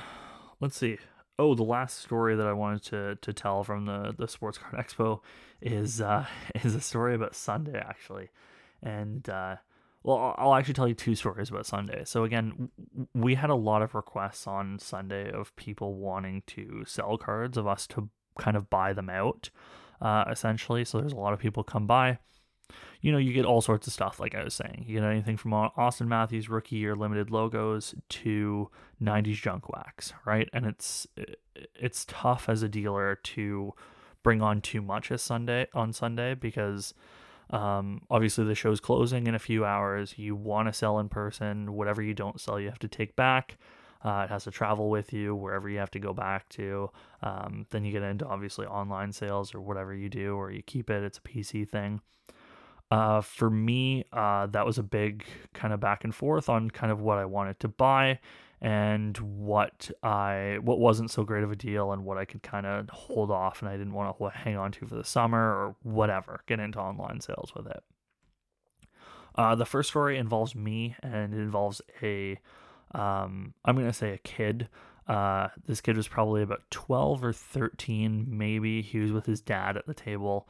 let's 0.59 0.77
see. 0.77 0.99
Oh, 1.41 1.55
the 1.55 1.63
last 1.63 2.03
story 2.03 2.37
that 2.37 2.47
I 2.47 2.53
wanted 2.53 2.83
to 2.91 3.17
to 3.23 3.33
tell 3.33 3.65
from 3.65 3.87
the 3.87 4.15
the 4.17 4.29
Sports 4.29 4.59
Card 4.59 4.75
Expo 4.75 5.21
is 5.63 5.99
uh, 6.03 6.27
is 6.63 6.75
a 6.75 6.83
story 6.83 7.15
about 7.15 7.35
Sunday 7.35 7.79
actually, 7.79 8.29
and 8.83 9.27
uh, 9.27 9.57
well, 10.03 10.35
I'll 10.37 10.55
actually 10.55 10.75
tell 10.75 10.87
you 10.87 10.95
two 10.95 11.15
stories 11.15 11.49
about 11.49 11.65
Sunday. 11.65 12.03
So 12.05 12.25
again, 12.25 12.69
we 13.15 13.37
had 13.37 13.49
a 13.49 13.55
lot 13.55 13.81
of 13.81 13.95
requests 13.95 14.47
on 14.47 14.79
Sunday 14.79 15.31
of 15.31 15.57
people 15.57 15.95
wanting 15.95 16.43
to 16.49 16.85
sell 16.87 17.17
cards 17.17 17.57
of 17.57 17.67
us 17.67 17.87
to 17.87 18.11
kind 18.39 18.55
of 18.55 18.69
buy 18.69 18.93
them 18.93 19.09
out, 19.09 19.49
uh, 20.03 20.25
essentially. 20.31 20.85
So 20.85 21.01
there's 21.01 21.15
a 21.15 21.17
lot 21.17 21.33
of 21.33 21.39
people 21.39 21.63
come 21.65 21.87
by 21.87 22.19
you 23.01 23.13
know, 23.13 23.19
you 23.19 23.33
get 23.33 23.45
all 23.45 23.61
sorts 23.61 23.87
of 23.87 23.93
stuff, 23.93 24.21
like 24.21 24.35
I 24.35 24.45
was 24.45 24.55
saying. 24.55 24.85
You 24.87 25.01
get 25.01 25.09
anything 25.09 25.37
from 25.37 25.53
Auston 25.53 26.07
Matthews 26.07 26.49
rookie 26.49 26.77
year 26.77 26.95
limited 26.95 27.31
logos 27.31 27.95
to 28.09 28.71
90s 29.03 29.35
junk 29.35 29.69
wax, 29.69 30.13
right? 30.25 30.49
And 30.53 30.67
it's 30.67 31.07
it's 31.75 32.05
tough 32.07 32.49
as 32.49 32.63
a 32.63 32.69
dealer 32.69 33.17
to 33.23 33.75
bring 34.23 34.43
on 34.43 34.61
too 34.61 34.83
much 34.83 35.11
as 35.11 35.23
Sunday 35.23 35.67
on 35.75 35.93
Sunday 35.93 36.35
because 36.35 36.95
um, 37.51 38.03
obviously 38.11 38.45
the 38.45 38.55
show's 38.55 38.81
closing 38.81 39.27
in 39.27 39.35
a 39.35 39.39
few 39.39 39.65
hours. 39.65 40.15
You 40.17 40.37
want 40.37 40.69
to 40.69 40.73
sell 40.73 40.99
in 40.99 41.09
person. 41.09 41.73
Whatever 41.73 42.03
you 42.03 42.15
don't 42.15 42.41
sell, 42.41 42.61
you 42.61 42.69
have 42.69 42.79
to 42.81 42.89
take 42.89 43.17
back. 43.17 43.59
Uh, 44.03 44.23
it 44.25 44.31
has 44.31 44.45
to 44.45 44.51
travel 44.51 44.89
with 44.89 45.13
you 45.13 45.35
wherever 45.35 45.69
you 45.69 45.79
have 45.79 45.91
to 45.91 45.99
go 45.99 46.15
back 46.15 46.49
to. 46.51 46.91
Um, 47.23 47.67
then 47.71 47.85
you 47.85 47.93
get 47.93 48.03
into 48.03 48.27
obviously 48.27 48.67
online 48.67 49.13
sales 49.13 49.55
or 49.55 49.61
whatever 49.61 49.95
you 49.95 50.09
do, 50.09 50.35
or 50.37 50.51
you 50.51 50.63
keep 50.63 50.89
it. 50.89 51.03
It's 51.03 51.19
a 51.19 51.21
PC 51.21 51.69
thing. 51.69 52.01
Uh, 52.91 53.21
for 53.21 53.49
me, 53.49 54.05
uh, 54.13 54.47
that 54.47 54.67
was 54.67 54.79
a 54.79 54.83
big 54.83 55.25
kind 55.55 55.73
of 55.73 55.79
back 55.79 56.03
and 56.03 56.15
forth 56.15 56.49
on 56.49 56.71
kind 56.71 56.91
of 56.91 57.01
what 57.01 57.19
I 57.19 57.25
wanted 57.25 57.61
to 57.61 57.69
buy 57.69 58.19
and 58.61 59.17
what 59.17 59.91
I 60.03 60.59
what 60.61 60.79
wasn't 60.79 61.11
so 61.11 61.25
great 61.25 61.45
of 61.45 61.51
a 61.51 61.57
deal 61.57 61.93
and 61.93 62.05
what 62.05 62.19
I 62.19 62.25
could 62.25 62.43
kind 62.43 62.67
of 62.67 62.91
hold 62.91 63.31
off 63.31 63.63
and 63.63 63.71
I 63.71 63.77
didn't 63.77 63.95
want 63.95 64.19
to 64.19 64.29
hang 64.31 64.57
on 64.57 64.73
to 64.73 64.87
for 64.87 64.97
the 64.97 65.05
summer 65.05 65.41
or 65.41 65.77
whatever. 65.83 66.43
Get 66.47 66.61
into 66.61 66.79
online 66.79 67.21
sales 67.21 67.53
with 67.55 67.69
it. 67.69 67.83
Uh, 69.37 69.55
the 69.55 69.65
first 69.65 69.91
story 69.91 70.19
involves 70.19 70.55
me 70.55 70.97
and 71.03 71.33
it 71.33 71.39
involves 71.39 71.81
a 72.03 72.39
um, 72.93 73.55
I'm 73.65 73.77
gonna 73.77 73.93
say 73.93 74.13
a 74.13 74.19
kid. 74.19 74.69
Uh, 75.07 75.49
this 75.67 75.81
kid 75.81 75.97
was 75.97 76.07
probably 76.07 76.43
about 76.43 76.63
12 76.71 77.25
or 77.25 77.33
13, 77.33 78.27
maybe. 78.29 78.83
He 78.83 78.99
was 78.99 79.11
with 79.11 79.27
his 79.27 79.41
dad 79.41 79.77
at 79.77 79.87
the 79.87 79.95
table 79.95 80.49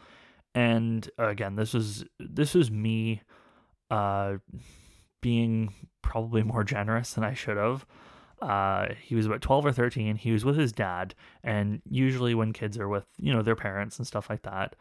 and 0.55 1.11
again 1.19 1.57
this 1.57 1.73
was 1.73 2.05
this 2.19 2.55
was 2.55 2.71
me 2.71 3.23
uh 3.91 4.35
being 5.21 5.73
probably 6.03 6.43
more 6.43 6.65
generous 6.65 7.13
than 7.15 7.25
i 7.25 7.35
should 7.35 7.57
have 7.57 7.87
uh, 8.43 8.87
he 9.01 9.15
was 9.15 9.27
about 9.27 9.43
12 9.43 9.67
or 9.67 9.73
13. 9.73 10.17
He 10.17 10.33
was 10.33 10.45
with 10.45 10.57
his 10.57 10.73
dad. 10.73 11.15
And 11.45 11.83
usually, 11.89 12.35
when 12.35 12.53
kids 12.53 12.79
are 12.79 12.89
with, 12.89 13.07
you 13.19 13.33
know, 13.33 13.43
their 13.43 13.57
parents 13.57 13.99
and 13.99 14.07
stuff 14.07 14.31
like 14.31 14.43
that, 14.43 14.77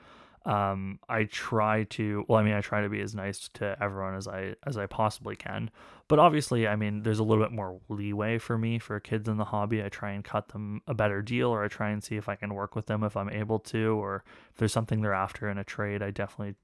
um, 0.46 1.00
I 1.10 1.26
try 1.26 1.84
to, 1.84 2.26
well, 2.28 2.40
I 2.40 2.44
mean, 2.44 2.54
I 2.54 2.62
try 2.62 2.82
to 2.82 2.90
be 2.90 3.02
as 3.02 3.14
nice 3.14 3.50
to 3.56 3.78
everyone 3.82 4.16
as 4.16 4.28
I, 4.28 4.56
as 4.66 4.78
I 4.78 4.86
possibly 4.86 5.36
can. 5.36 5.70
But 6.10 6.20
obviously, 6.20 6.68
I 6.68 6.76
mean, 6.76 7.04
there's 7.04 7.20
a 7.20 7.24
little 7.24 7.44
bit 7.44 7.54
more 7.54 7.80
leeway 7.88 8.38
for 8.40 8.58
me 8.58 8.80
for 8.80 9.00
kids 9.00 9.30
in 9.30 9.38
the 9.38 9.46
hobby. 9.46 9.82
I 9.82 9.88
try 9.88 10.12
and 10.12 10.24
cut 10.24 10.50
them 10.50 10.82
a 10.88 10.94
better 10.94 11.22
deal, 11.22 11.50
or 11.50 11.64
I 11.64 11.70
try 11.70 11.92
and 11.92 12.04
see 12.04 12.18
if 12.18 12.28
I 12.28 12.36
can 12.36 12.54
work 12.54 12.76
with 12.76 12.88
them 12.88 13.04
if 13.04 13.16
I'm 13.16 13.30
able 13.30 13.60
to, 13.60 13.94
or 13.94 14.26
if 14.52 14.58
there's 14.58 14.74
something 14.74 15.02
they're 15.02 15.14
after 15.14 15.48
in 15.48 15.58
a 15.58 15.64
trade, 15.64 16.04
I 16.04 16.12
definitely 16.12 16.56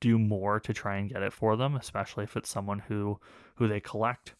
do 0.00 0.18
more 0.18 0.58
to 0.58 0.72
try 0.72 0.96
and 0.96 1.08
get 1.08 1.22
it 1.22 1.32
for 1.32 1.56
them, 1.56 1.76
especially 1.76 2.24
if 2.24 2.36
it's 2.36 2.50
someone 2.50 2.80
who, 2.80 3.20
who 3.56 3.68
they 3.68 3.80
collect 3.80 4.34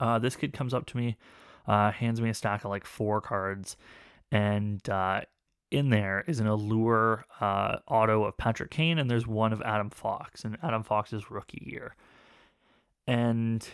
uh, 0.00 0.18
this 0.18 0.36
kid 0.36 0.52
comes 0.52 0.74
up 0.74 0.86
to 0.86 0.96
me, 0.96 1.16
uh, 1.66 1.90
hands 1.90 2.20
me 2.20 2.30
a 2.30 2.34
stack 2.34 2.64
of 2.64 2.70
like 2.70 2.84
four 2.84 3.20
cards, 3.20 3.76
and 4.30 4.88
uh, 4.88 5.20
in 5.70 5.90
there 5.90 6.24
is 6.26 6.40
an 6.40 6.46
Allure 6.46 7.24
uh, 7.40 7.76
auto 7.88 8.24
of 8.24 8.36
Patrick 8.36 8.70
Kane, 8.70 8.98
and 8.98 9.10
there's 9.10 9.26
one 9.26 9.52
of 9.52 9.62
Adam 9.62 9.90
Fox, 9.90 10.44
and 10.44 10.58
Adam 10.62 10.82
Fox's 10.82 11.30
rookie 11.30 11.62
year. 11.66 11.96
And 13.06 13.66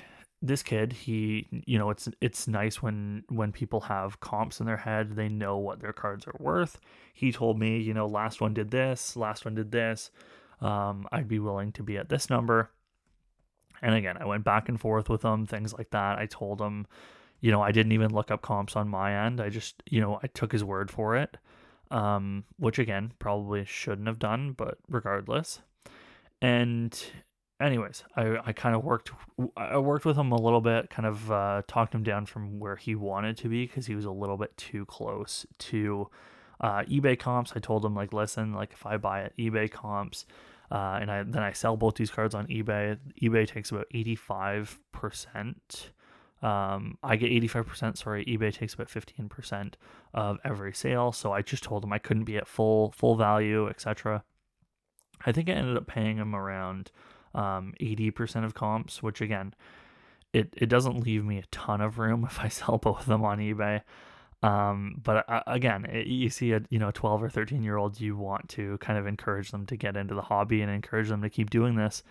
this 0.43 0.63
kid, 0.63 0.93
he, 0.93 1.47
you 1.67 1.79
know, 1.79 1.91
it's 1.91 2.09
it's 2.21 2.49
nice 2.49 2.83
when 2.83 3.25
when 3.29 3.53
people 3.53 3.83
have 3.83 4.21
comps 4.21 4.61
in 4.61 4.67
their 4.67 4.79
head, 4.79 5.17
they 5.17 5.29
know 5.29 5.59
what 5.59 5.81
their 5.81 5.93
cards 5.93 6.27
are 6.27 6.37
worth. 6.39 6.81
He 7.13 7.31
told 7.31 7.59
me, 7.59 7.79
you 7.79 7.93
know, 7.93 8.07
last 8.07 8.41
one 8.41 8.55
did 8.55 8.71
this, 8.71 9.17
last 9.17 9.45
one 9.45 9.55
did 9.55 9.71
this. 9.71 10.11
Um, 10.61 11.07
I'd 11.13 11.29
be 11.29 11.39
willing 11.39 11.73
to 11.73 11.83
be 11.83 11.99
at 11.99 12.09
this 12.09 12.31
number. 12.31 12.71
And 13.83 13.95
again, 13.95 14.17
I 14.21 14.27
went 14.27 14.45
back 14.45 14.69
and 14.69 14.79
forth 14.81 15.09
with 15.09 15.23
him, 15.23 15.47
things 15.47 15.73
like 15.73 15.91
that. 15.91 16.19
I 16.19 16.27
told 16.27 16.61
him, 16.61 16.87
you 17.41 17.51
know, 17.51 17.63
I 17.63 17.73
didn't 17.73 17.93
even 17.93 18.13
look 18.13 18.31
up 18.31 18.43
comps 18.43 18.77
on 18.77 18.89
my 18.89 19.27
end. 19.27 19.41
I 19.41 19.49
just, 19.49 19.83
you 19.87 20.01
know, 20.01 20.21
I 20.23 20.27
took 20.27 20.53
his 20.53 20.63
word 20.65 20.91
for 20.91 21.17
it, 21.17 21.39
um, 21.91 22.45
which 22.59 22.79
again, 22.79 23.13
probably 23.19 23.65
shouldn't 23.65 24.07
have 24.07 24.19
done, 24.19 24.53
but 24.53 24.79
regardless. 24.89 25.61
And 26.43 26.99
anyways, 27.61 28.05
I, 28.17 28.39
I 28.47 28.53
kind 28.53 28.75
of 28.75 28.83
worked, 28.85 29.11
I 29.57 29.79
worked 29.79 30.05
with 30.05 30.17
him 30.17 30.33
a 30.33 30.41
little 30.41 30.61
bit, 30.61 30.91
kind 30.91 31.07
of 31.07 31.31
uh, 31.31 31.63
talked 31.67 31.95
him 31.95 32.03
down 32.03 32.27
from 32.27 32.59
where 32.59 32.77
he 32.77 32.95
wanted 32.95 33.37
to 33.39 33.49
be 33.49 33.67
because 33.67 33.87
he 33.87 33.95
was 33.95 34.05
a 34.05 34.11
little 34.11 34.37
bit 34.37 34.57
too 34.57 34.87
close 34.87 35.47
to 35.59 36.09
uh, 36.61 36.83
eBay 36.83 37.19
comps. 37.19 37.53
I 37.55 37.61
told 37.61 37.85
him 37.85 37.95
like, 37.95 38.13
listen, 38.13 38.53
like 38.53 38.73
if 38.73 38.87
I 38.87 38.97
buy 38.97 39.23
at 39.23 39.37
eBay 39.37 39.71
comps, 39.71 40.27
uh, 40.71 40.99
and 41.01 41.11
I 41.11 41.23
then 41.25 41.43
I 41.43 41.53
sell 41.53 41.77
both 41.77 41.97
these 41.97 42.11
cards 42.11 42.35
on 42.35 42.47
eBay. 42.47 42.97
eBay 43.21 43.47
takes 43.47 43.71
about 43.71 43.87
eighty 43.93 44.15
five 44.15 44.79
percent. 44.93 45.91
Um, 46.43 46.97
I 47.03 47.17
get 47.17 47.31
eighty 47.31 47.49
five 47.49 47.67
percent. 47.67 47.99
Sorry, 47.99 48.25
eBay 48.25 48.55
takes 48.55 48.75
about 48.75 48.89
fifteen 48.89 49.29
percent 49.29 49.77
of 50.15 50.39
every 50.45 50.73
sale. 50.73 51.13
So 51.13 51.33
I 51.33 51.43
just 51.43 51.65
told 51.65 51.83
him 51.83 51.93
I 51.93 51.99
couldn't 51.99 52.25
be 52.25 52.37
at 52.37 52.47
full 52.47 52.93
full 52.93 53.17
value, 53.17 53.69
etc. 53.69 54.23
I 55.27 55.33
think 55.33 55.49
I 55.49 55.53
ended 55.53 55.77
up 55.77 55.87
paying 55.87 56.19
him 56.19 56.37
around 56.37 56.93
um, 57.35 57.75
eighty 57.81 58.11
percent 58.11 58.45
of 58.45 58.55
comps, 58.55 59.03
which 59.03 59.21
again, 59.21 59.55
it 60.33 60.55
it 60.57 60.67
doesn't 60.67 61.01
leave 61.01 61.25
me 61.25 61.39
a 61.39 61.45
ton 61.51 61.81
of 61.81 61.99
room 61.99 62.25
if 62.29 62.41
I 62.41 62.49
sell 62.49 62.79
both 62.79 63.01
of 63.01 63.07
them 63.07 63.25
on 63.25 63.39
eBay. 63.39 63.83
Um, 64.43 65.01
but 65.03 65.29
uh, 65.29 65.43
again, 65.47 65.85
it, 65.85 66.07
you 66.07 66.31
see 66.31 66.53
a 66.53 66.63
you 66.71 66.79
know 66.79 66.91
12 66.93 67.23
or 67.23 67.29
13 67.29 67.63
year 67.63 67.77
old, 67.77 68.01
you 68.01 68.17
want 68.17 68.49
to 68.51 68.79
kind 68.79 68.99
of 68.99 69.07
encourage 69.07 69.51
them 69.51 69.67
to 69.67 69.77
get 69.77 69.97
into 69.97 70.15
the 70.15 70.23
hobby 70.23 70.63
and 70.63 70.71
encourage 70.71 71.09
them 71.09 71.23
to 71.23 71.31
keep 71.31 71.51
doing 71.51 71.77
this. 71.77 72.03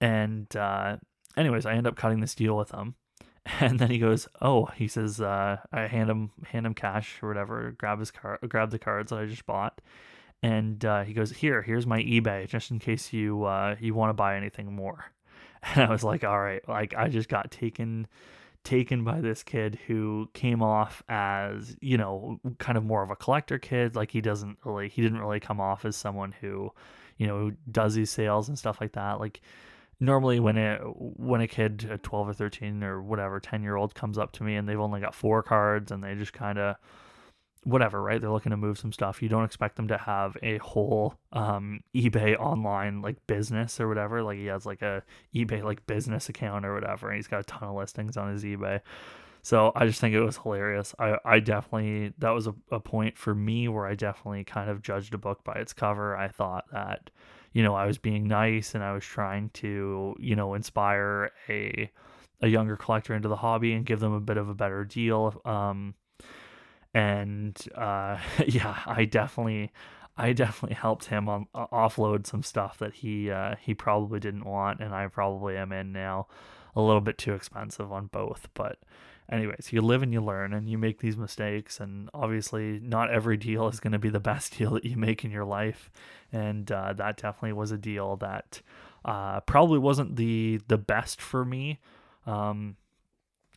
And 0.00 0.54
uh, 0.56 0.96
anyways, 1.36 1.66
I 1.66 1.74
end 1.74 1.86
up 1.86 1.96
cutting 1.96 2.20
this 2.20 2.34
deal 2.34 2.56
with 2.56 2.72
him, 2.72 2.96
and 3.60 3.78
then 3.78 3.90
he 3.90 3.98
goes, 3.98 4.26
"Oh," 4.40 4.66
he 4.76 4.88
says, 4.88 5.20
uh, 5.20 5.58
"I 5.72 5.86
hand 5.86 6.10
him 6.10 6.32
hand 6.46 6.66
him 6.66 6.74
cash 6.74 7.22
or 7.22 7.28
whatever, 7.28 7.74
grab 7.78 8.00
his 8.00 8.10
car, 8.10 8.38
grab 8.48 8.70
the 8.70 8.78
cards 8.78 9.10
that 9.10 9.20
I 9.20 9.26
just 9.26 9.46
bought." 9.46 9.80
And 10.42 10.84
uh, 10.84 11.04
he 11.04 11.12
goes, 11.12 11.30
"Here, 11.30 11.62
here's 11.62 11.86
my 11.86 12.02
eBay, 12.02 12.48
just 12.48 12.70
in 12.70 12.78
case 12.78 13.12
you 13.12 13.44
uh, 13.44 13.76
you 13.80 13.94
want 13.94 14.10
to 14.10 14.14
buy 14.14 14.36
anything 14.36 14.72
more." 14.72 15.04
And 15.76 15.84
I 15.84 15.90
was 15.90 16.02
like, 16.02 16.24
"All 16.24 16.40
right," 16.40 16.66
like 16.68 16.92
I 16.96 17.06
just 17.08 17.28
got 17.28 17.52
taken 17.52 18.08
taken 18.64 19.02
by 19.02 19.20
this 19.20 19.42
kid 19.42 19.78
who 19.86 20.28
came 20.34 20.62
off 20.62 21.02
as 21.08 21.76
you 21.80 21.96
know 21.96 22.40
kind 22.58 22.78
of 22.78 22.84
more 22.84 23.02
of 23.02 23.10
a 23.10 23.16
collector 23.16 23.58
kid 23.58 23.96
like 23.96 24.10
he 24.10 24.20
doesn't 24.20 24.56
really 24.64 24.88
he 24.88 25.02
didn't 25.02 25.18
really 25.18 25.40
come 25.40 25.60
off 25.60 25.84
as 25.84 25.96
someone 25.96 26.32
who 26.40 26.70
you 27.16 27.26
know 27.26 27.50
does 27.70 27.94
these 27.94 28.10
sales 28.10 28.48
and 28.48 28.56
stuff 28.58 28.80
like 28.80 28.92
that 28.92 29.18
like 29.18 29.40
normally 29.98 30.38
when 30.38 30.56
a 30.56 30.76
when 30.78 31.40
a 31.40 31.48
kid 31.48 31.88
a 31.90 31.98
12 31.98 32.28
or 32.28 32.32
13 32.32 32.82
or 32.84 33.02
whatever 33.02 33.40
10 33.40 33.62
year 33.62 33.76
old 33.76 33.94
comes 33.94 34.16
up 34.16 34.32
to 34.32 34.44
me 34.44 34.54
and 34.54 34.68
they've 34.68 34.80
only 34.80 35.00
got 35.00 35.14
four 35.14 35.42
cards 35.42 35.90
and 35.90 36.02
they 36.02 36.14
just 36.14 36.32
kind 36.32 36.58
of 36.58 36.76
whatever, 37.64 38.02
right? 38.02 38.20
They're 38.20 38.30
looking 38.30 38.50
to 38.50 38.56
move 38.56 38.78
some 38.78 38.92
stuff. 38.92 39.22
You 39.22 39.28
don't 39.28 39.44
expect 39.44 39.76
them 39.76 39.88
to 39.88 39.96
have 39.96 40.36
a 40.42 40.58
whole 40.58 41.14
um, 41.32 41.80
eBay 41.94 42.36
online 42.38 43.02
like 43.02 43.24
business 43.26 43.80
or 43.80 43.88
whatever. 43.88 44.22
Like 44.22 44.38
he 44.38 44.46
has 44.46 44.66
like 44.66 44.82
a 44.82 45.02
eBay 45.34 45.62
like 45.62 45.86
business 45.86 46.28
account 46.28 46.66
or 46.66 46.74
whatever, 46.74 47.08
and 47.08 47.16
he's 47.16 47.28
got 47.28 47.40
a 47.40 47.44
ton 47.44 47.68
of 47.68 47.76
listings 47.76 48.16
on 48.16 48.32
his 48.32 48.44
eBay. 48.44 48.80
So 49.42 49.72
I 49.74 49.86
just 49.86 50.00
think 50.00 50.14
it 50.14 50.22
was 50.22 50.36
hilarious. 50.36 50.94
I, 50.98 51.16
I 51.24 51.40
definitely 51.40 52.12
that 52.18 52.30
was 52.30 52.46
a, 52.46 52.54
a 52.70 52.80
point 52.80 53.18
for 53.18 53.34
me 53.34 53.68
where 53.68 53.86
I 53.86 53.94
definitely 53.94 54.44
kind 54.44 54.70
of 54.70 54.82
judged 54.82 55.14
a 55.14 55.18
book 55.18 55.42
by 55.44 55.54
its 55.54 55.72
cover. 55.72 56.16
I 56.16 56.28
thought 56.28 56.64
that, 56.72 57.10
you 57.52 57.62
know, 57.62 57.74
I 57.74 57.86
was 57.86 57.98
being 57.98 58.28
nice 58.28 58.74
and 58.74 58.84
I 58.84 58.92
was 58.92 59.04
trying 59.04 59.50
to, 59.54 60.14
you 60.18 60.36
know, 60.36 60.54
inspire 60.54 61.32
a 61.48 61.90
a 62.40 62.48
younger 62.48 62.76
collector 62.76 63.14
into 63.14 63.28
the 63.28 63.36
hobby 63.36 63.72
and 63.72 63.86
give 63.86 64.00
them 64.00 64.12
a 64.12 64.20
bit 64.20 64.36
of 64.36 64.48
a 64.48 64.54
better 64.54 64.84
deal. 64.84 65.40
Um, 65.44 65.94
and 66.94 67.56
uh, 67.74 68.18
yeah, 68.46 68.80
I 68.86 69.04
definitely, 69.04 69.70
I 70.16 70.32
definitely 70.32 70.76
helped 70.76 71.06
him 71.06 71.28
on 71.28 71.46
uh, 71.54 71.66
offload 71.68 72.26
some 72.26 72.42
stuff 72.42 72.78
that 72.78 72.94
he 72.94 73.30
uh, 73.30 73.56
he 73.60 73.74
probably 73.74 74.20
didn't 74.20 74.44
want, 74.44 74.80
and 74.80 74.94
I 74.94 75.06
probably 75.08 75.56
am 75.56 75.72
in 75.72 75.92
now, 75.92 76.26
a 76.76 76.82
little 76.82 77.00
bit 77.00 77.18
too 77.18 77.34
expensive 77.34 77.90
on 77.92 78.06
both. 78.06 78.48
But 78.54 78.78
anyways, 79.30 79.72
you 79.72 79.80
live 79.80 80.02
and 80.02 80.12
you 80.12 80.20
learn, 80.20 80.52
and 80.52 80.68
you 80.68 80.78
make 80.78 81.00
these 81.00 81.16
mistakes, 81.16 81.80
and 81.80 82.10
obviously, 82.12 82.78
not 82.80 83.10
every 83.10 83.36
deal 83.36 83.68
is 83.68 83.80
going 83.80 83.92
to 83.92 83.98
be 83.98 84.10
the 84.10 84.20
best 84.32 84.58
deal 84.58 84.72
that 84.72 84.84
you 84.84 84.96
make 84.96 85.24
in 85.24 85.30
your 85.30 85.44
life, 85.44 85.90
and 86.32 86.70
uh, 86.70 86.92
that 86.92 87.16
definitely 87.16 87.54
was 87.54 87.72
a 87.72 87.78
deal 87.78 88.16
that 88.16 88.60
uh, 89.04 89.40
probably 89.40 89.78
wasn't 89.78 90.16
the 90.16 90.60
the 90.68 90.78
best 90.78 91.20
for 91.20 91.44
me. 91.44 91.80
Um, 92.26 92.76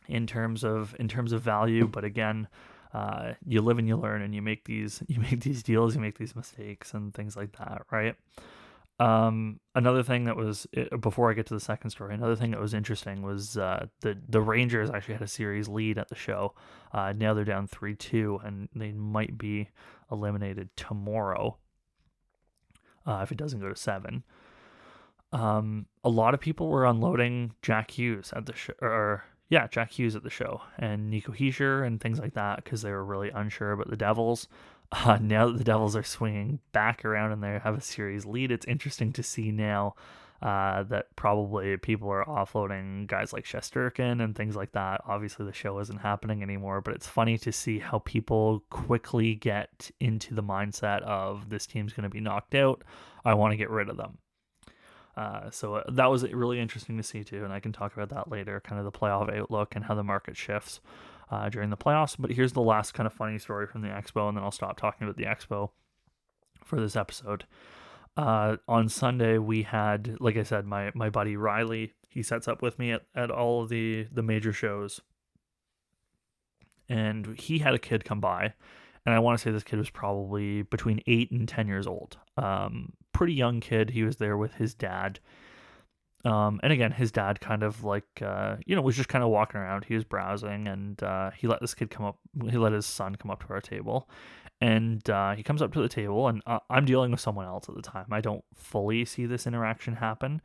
in 0.08 0.26
terms 0.26 0.62
of 0.64 0.94
in 0.98 1.08
terms 1.08 1.32
of 1.32 1.42
value 1.42 1.86
but 1.86 2.04
again 2.04 2.46
uh, 2.94 3.32
you 3.46 3.60
live 3.60 3.78
and 3.78 3.88
you 3.88 3.96
learn 3.96 4.22
and 4.22 4.34
you 4.34 4.42
make 4.42 4.64
these 4.64 5.02
you 5.08 5.20
make 5.20 5.40
these 5.40 5.62
deals 5.62 5.94
you 5.94 6.00
make 6.00 6.18
these 6.18 6.36
mistakes 6.36 6.94
and 6.94 7.14
things 7.14 7.36
like 7.36 7.56
that 7.56 7.82
right 7.90 8.16
um, 8.98 9.60
another 9.74 10.02
thing 10.02 10.24
that 10.24 10.36
was 10.36 10.66
before 11.00 11.30
I 11.30 11.34
get 11.34 11.46
to 11.46 11.54
the 11.54 11.60
second 11.60 11.90
story, 11.90 12.14
another 12.14 12.36
thing 12.36 12.52
that 12.52 12.60
was 12.60 12.72
interesting 12.72 13.20
was 13.20 13.58
uh, 13.58 13.86
the 14.00 14.18
the 14.26 14.40
Rangers 14.40 14.90
actually 14.90 15.14
had 15.14 15.22
a 15.22 15.28
series 15.28 15.68
lead 15.68 15.98
at 15.98 16.08
the 16.08 16.14
show. 16.14 16.54
Uh, 16.92 17.12
now 17.14 17.34
they're 17.34 17.44
down 17.44 17.66
three 17.66 17.94
two, 17.94 18.40
and 18.42 18.70
they 18.74 18.92
might 18.92 19.36
be 19.36 19.68
eliminated 20.10 20.70
tomorrow 20.76 21.58
uh, 23.06 23.20
if 23.22 23.32
it 23.32 23.38
doesn't 23.38 23.60
go 23.60 23.68
to 23.68 23.76
seven. 23.76 24.24
Um, 25.30 25.86
a 26.02 26.08
lot 26.08 26.32
of 26.32 26.40
people 26.40 26.68
were 26.68 26.86
unloading 26.86 27.52
Jack 27.60 27.90
Hughes 27.90 28.32
at 28.34 28.46
the 28.46 28.54
show, 28.54 28.72
or 28.80 29.24
yeah, 29.48 29.68
Jack 29.68 29.92
Hughes 29.92 30.16
at 30.16 30.22
the 30.22 30.30
show 30.30 30.62
and 30.78 31.10
Nico 31.10 31.32
Hischier 31.32 31.86
and 31.86 32.00
things 32.00 32.18
like 32.18 32.34
that 32.34 32.64
because 32.64 32.82
they 32.82 32.90
were 32.90 33.04
really 33.04 33.30
unsure 33.30 33.72
about 33.72 33.90
the 33.90 33.96
Devils. 33.96 34.48
Uh, 34.92 35.18
now 35.20 35.48
that 35.48 35.58
the 35.58 35.64
Devils 35.64 35.96
are 35.96 36.04
swinging 36.04 36.60
back 36.70 37.04
around 37.04 37.32
and 37.32 37.42
they 37.42 37.58
have 37.58 37.76
a 37.76 37.80
series 37.80 38.24
lead, 38.24 38.52
it's 38.52 38.64
interesting 38.66 39.12
to 39.12 39.20
see 39.20 39.50
now 39.50 39.96
uh, 40.42 40.84
that 40.84 41.06
probably 41.16 41.76
people 41.78 42.08
are 42.08 42.24
offloading 42.24 43.06
guys 43.08 43.32
like 43.32 43.44
Shesterkin 43.44 44.22
and 44.22 44.36
things 44.36 44.54
like 44.54 44.70
that. 44.72 45.00
Obviously, 45.06 45.44
the 45.44 45.52
show 45.52 45.80
isn't 45.80 45.98
happening 45.98 46.40
anymore, 46.40 46.80
but 46.80 46.94
it's 46.94 47.08
funny 47.08 47.36
to 47.38 47.50
see 47.50 47.80
how 47.80 47.98
people 48.00 48.62
quickly 48.70 49.34
get 49.34 49.90
into 49.98 50.34
the 50.34 50.42
mindset 50.42 51.02
of 51.02 51.48
this 51.48 51.66
team's 51.66 51.92
going 51.92 52.04
to 52.04 52.08
be 52.08 52.20
knocked 52.20 52.54
out. 52.54 52.84
I 53.24 53.34
want 53.34 53.52
to 53.52 53.56
get 53.56 53.70
rid 53.70 53.88
of 53.88 53.96
them. 53.96 54.18
Uh, 55.16 55.50
so 55.50 55.76
uh, 55.76 55.84
that 55.90 56.10
was 56.10 56.30
really 56.30 56.60
interesting 56.60 56.96
to 56.98 57.02
see 57.02 57.24
too, 57.24 57.42
and 57.44 57.52
I 57.52 57.60
can 57.60 57.72
talk 57.72 57.94
about 57.96 58.10
that 58.10 58.30
later, 58.30 58.60
kind 58.60 58.78
of 58.78 58.84
the 58.84 58.92
playoff 58.92 59.34
outlook 59.34 59.74
and 59.74 59.84
how 59.84 59.94
the 59.94 60.04
market 60.04 60.36
shifts 60.36 60.80
uh, 61.30 61.48
during 61.48 61.70
the 61.70 61.76
playoffs. 61.76 62.16
But 62.18 62.32
here's 62.32 62.52
the 62.52 62.60
last 62.60 62.92
kind 62.92 63.06
of 63.06 63.12
funny 63.12 63.38
story 63.38 63.66
from 63.66 63.80
the 63.80 63.88
expo, 63.88 64.28
and 64.28 64.36
then 64.36 64.44
I'll 64.44 64.50
stop 64.50 64.78
talking 64.78 65.06
about 65.06 65.16
the 65.16 65.24
expo 65.24 65.70
for 66.64 66.80
this 66.80 66.96
episode. 66.96 67.44
Uh, 68.16 68.56
on 68.68 68.88
Sunday, 68.88 69.38
we 69.38 69.62
had, 69.62 70.16
like 70.20 70.36
I 70.36 70.42
said, 70.42 70.66
my 70.66 70.90
my 70.94 71.10
buddy 71.10 71.36
Riley. 71.36 71.94
He 72.08 72.22
sets 72.22 72.48
up 72.48 72.62
with 72.62 72.78
me 72.78 72.92
at, 72.92 73.02
at 73.14 73.30
all 73.30 73.62
of 73.62 73.68
the 73.68 74.06
the 74.12 74.22
major 74.22 74.52
shows, 74.52 75.00
and 76.88 77.38
he 77.38 77.58
had 77.58 77.74
a 77.74 77.78
kid 77.78 78.04
come 78.04 78.20
by, 78.20 78.54
and 79.06 79.14
I 79.14 79.20
want 79.20 79.38
to 79.38 79.42
say 79.42 79.52
this 79.52 79.62
kid 79.62 79.78
was 79.78 79.88
probably 79.88 80.62
between 80.62 81.00
eight 81.06 81.30
and 81.30 81.48
ten 81.48 81.68
years 81.68 81.86
old. 81.86 82.18
Um, 82.36 82.92
pretty 83.12 83.34
young 83.34 83.60
kid. 83.60 83.90
He 83.90 84.02
was 84.02 84.16
there 84.16 84.36
with 84.36 84.54
his 84.54 84.74
dad. 84.74 85.20
Um, 86.24 86.58
and 86.64 86.72
again, 86.72 86.90
his 86.90 87.12
dad 87.12 87.40
kind 87.40 87.62
of 87.62 87.84
like, 87.84 88.20
uh, 88.20 88.56
you 88.66 88.74
know, 88.74 88.82
was 88.82 88.96
just 88.96 89.08
kind 89.08 89.22
of 89.22 89.30
walking 89.30 89.60
around. 89.60 89.84
He 89.84 89.94
was 89.94 90.02
browsing 90.02 90.66
and 90.66 91.00
uh, 91.02 91.30
he 91.30 91.46
let 91.46 91.60
this 91.60 91.72
kid 91.72 91.88
come 91.88 92.04
up, 92.04 92.18
he 92.50 92.58
let 92.58 92.72
his 92.72 92.84
son 92.84 93.14
come 93.14 93.30
up 93.30 93.46
to 93.46 93.52
our 93.52 93.60
table. 93.60 94.08
And 94.60 95.08
uh, 95.08 95.34
he 95.34 95.42
comes 95.42 95.60
up 95.60 95.74
to 95.74 95.82
the 95.82 95.88
table, 95.88 96.28
and 96.28 96.40
uh, 96.46 96.60
I'm 96.70 96.86
dealing 96.86 97.10
with 97.10 97.20
someone 97.20 97.44
else 97.44 97.68
at 97.68 97.74
the 97.74 97.82
time. 97.82 98.06
I 98.10 98.22
don't 98.22 98.42
fully 98.54 99.04
see 99.04 99.26
this 99.26 99.46
interaction 99.46 99.96
happen. 99.96 100.40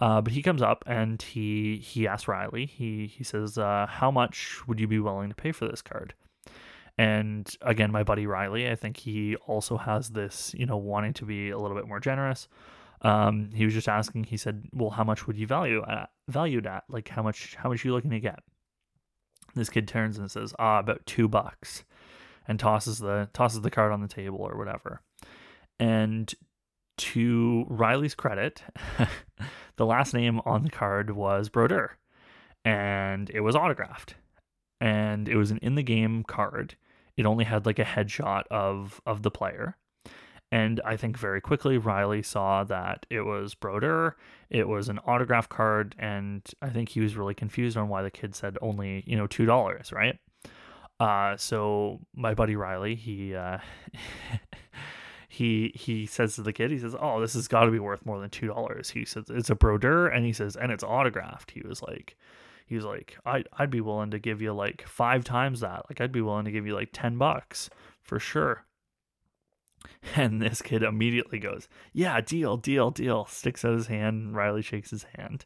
Uh, 0.00 0.20
but 0.20 0.32
he 0.32 0.42
comes 0.42 0.60
up 0.60 0.82
and 0.88 1.22
he 1.22 1.76
he 1.76 2.08
asks 2.08 2.26
Riley. 2.26 2.66
He 2.66 3.06
he 3.06 3.22
says, 3.22 3.56
uh, 3.56 3.86
"How 3.88 4.10
much 4.10 4.66
would 4.66 4.80
you 4.80 4.88
be 4.88 4.98
willing 4.98 5.28
to 5.28 5.36
pay 5.36 5.52
for 5.52 5.68
this 5.68 5.82
card?" 5.82 6.14
And 6.96 7.52
again, 7.62 7.90
my 7.90 8.04
buddy 8.04 8.26
Riley, 8.26 8.70
I 8.70 8.76
think 8.76 8.98
he 8.98 9.36
also 9.46 9.76
has 9.76 10.10
this, 10.10 10.54
you 10.56 10.66
know, 10.66 10.76
wanting 10.76 11.12
to 11.14 11.24
be 11.24 11.50
a 11.50 11.58
little 11.58 11.76
bit 11.76 11.88
more 11.88 11.98
generous. 11.98 12.48
Um, 13.02 13.50
he 13.52 13.64
was 13.64 13.74
just 13.74 13.88
asking. 13.88 14.24
He 14.24 14.36
said, 14.36 14.68
"Well, 14.72 14.90
how 14.90 15.04
much 15.04 15.26
would 15.26 15.36
you 15.36 15.46
value 15.46 15.84
at, 15.86 16.10
valued 16.28 16.66
at? 16.66 16.84
Like 16.88 17.08
how 17.08 17.22
much? 17.22 17.54
How 17.56 17.68
much 17.68 17.84
are 17.84 17.88
you 17.88 17.94
looking 17.94 18.10
to 18.10 18.20
get?" 18.20 18.40
This 19.54 19.68
kid 19.68 19.86
turns 19.86 20.18
and 20.18 20.30
says, 20.30 20.54
"Ah, 20.58 20.78
about 20.78 21.04
two 21.04 21.28
bucks," 21.28 21.84
and 22.48 22.58
tosses 22.58 22.98
the 22.98 23.28
tosses 23.32 23.60
the 23.60 23.70
card 23.70 23.92
on 23.92 24.00
the 24.00 24.08
table 24.08 24.38
or 24.38 24.56
whatever. 24.56 25.02
And 25.78 26.32
to 26.96 27.66
Riley's 27.68 28.14
credit, 28.14 28.62
the 29.76 29.86
last 29.86 30.14
name 30.14 30.40
on 30.46 30.62
the 30.62 30.70
card 30.70 31.10
was 31.10 31.48
Brodeur, 31.50 31.98
and 32.64 33.28
it 33.30 33.40
was 33.40 33.56
autographed, 33.56 34.14
and 34.80 35.28
it 35.28 35.36
was 35.36 35.50
an 35.50 35.58
in 35.58 35.74
the 35.74 35.82
game 35.82 36.22
card. 36.22 36.76
It 37.16 37.26
only 37.26 37.44
had 37.44 37.66
like 37.66 37.78
a 37.78 37.84
headshot 37.84 38.44
of 38.50 39.00
of 39.06 39.22
the 39.22 39.30
player 39.30 39.76
and 40.54 40.80
I 40.84 40.96
think 40.96 41.18
very 41.18 41.40
quickly 41.40 41.78
Riley 41.78 42.22
saw 42.22 42.62
that 42.62 43.06
it 43.10 43.22
was 43.22 43.56
Brodeur, 43.56 44.16
it 44.50 44.68
was 44.68 44.88
an 44.88 45.00
autograph 45.00 45.48
card, 45.48 45.96
and 45.98 46.42
I 46.62 46.68
think 46.68 46.90
he 46.90 47.00
was 47.00 47.16
really 47.16 47.34
confused 47.34 47.76
on 47.76 47.88
why 47.88 48.02
the 48.02 48.10
kid 48.12 48.36
said 48.36 48.56
only, 48.62 49.02
you 49.04 49.16
know, 49.16 49.26
two 49.26 49.46
dollars, 49.46 49.90
right? 49.90 50.16
Uh, 51.00 51.36
so 51.36 51.98
my 52.14 52.34
buddy 52.34 52.54
Riley, 52.54 52.94
he 52.94 53.34
uh, 53.34 53.58
he 55.28 55.72
he 55.74 56.06
says 56.06 56.36
to 56.36 56.42
the 56.42 56.52
kid, 56.52 56.70
he 56.70 56.78
says, 56.78 56.94
"Oh, 57.00 57.20
this 57.20 57.34
has 57.34 57.48
got 57.48 57.64
to 57.64 57.72
be 57.72 57.80
worth 57.80 58.06
more 58.06 58.20
than 58.20 58.30
two 58.30 58.46
dollars." 58.46 58.90
He 58.90 59.04
says 59.04 59.24
it's 59.30 59.50
a 59.50 59.56
Brodeur, 59.56 60.06
and 60.06 60.24
he 60.24 60.32
says, 60.32 60.54
and 60.54 60.70
it's 60.70 60.84
autographed. 60.84 61.50
He 61.50 61.62
was 61.66 61.82
like, 61.82 62.16
he 62.74 62.76
was 62.76 62.84
like, 62.84 63.16
I'd 63.24 63.46
I'd 63.56 63.70
be 63.70 63.80
willing 63.80 64.10
to 64.10 64.18
give 64.18 64.42
you 64.42 64.52
like 64.52 64.84
five 64.88 65.22
times 65.22 65.60
that. 65.60 65.84
Like 65.88 66.00
I'd 66.00 66.10
be 66.10 66.20
willing 66.20 66.44
to 66.44 66.50
give 66.50 66.66
you 66.66 66.74
like 66.74 66.88
ten 66.92 67.16
bucks 67.16 67.70
for 68.02 68.18
sure. 68.18 68.64
And 70.16 70.40
this 70.42 70.60
kid 70.60 70.82
immediately 70.82 71.38
goes, 71.38 71.68
Yeah, 71.92 72.20
deal, 72.20 72.56
deal, 72.56 72.90
deal. 72.90 73.26
Sticks 73.26 73.64
out 73.64 73.74
his 73.74 73.86
hand. 73.86 74.34
Riley 74.34 74.62
shakes 74.62 74.90
his 74.90 75.06
hand. 75.16 75.44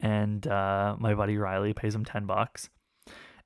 And 0.00 0.46
uh, 0.46 0.96
my 0.98 1.14
buddy 1.14 1.38
Riley 1.38 1.72
pays 1.72 1.94
him 1.94 2.04
10 2.04 2.26
bucks. 2.26 2.68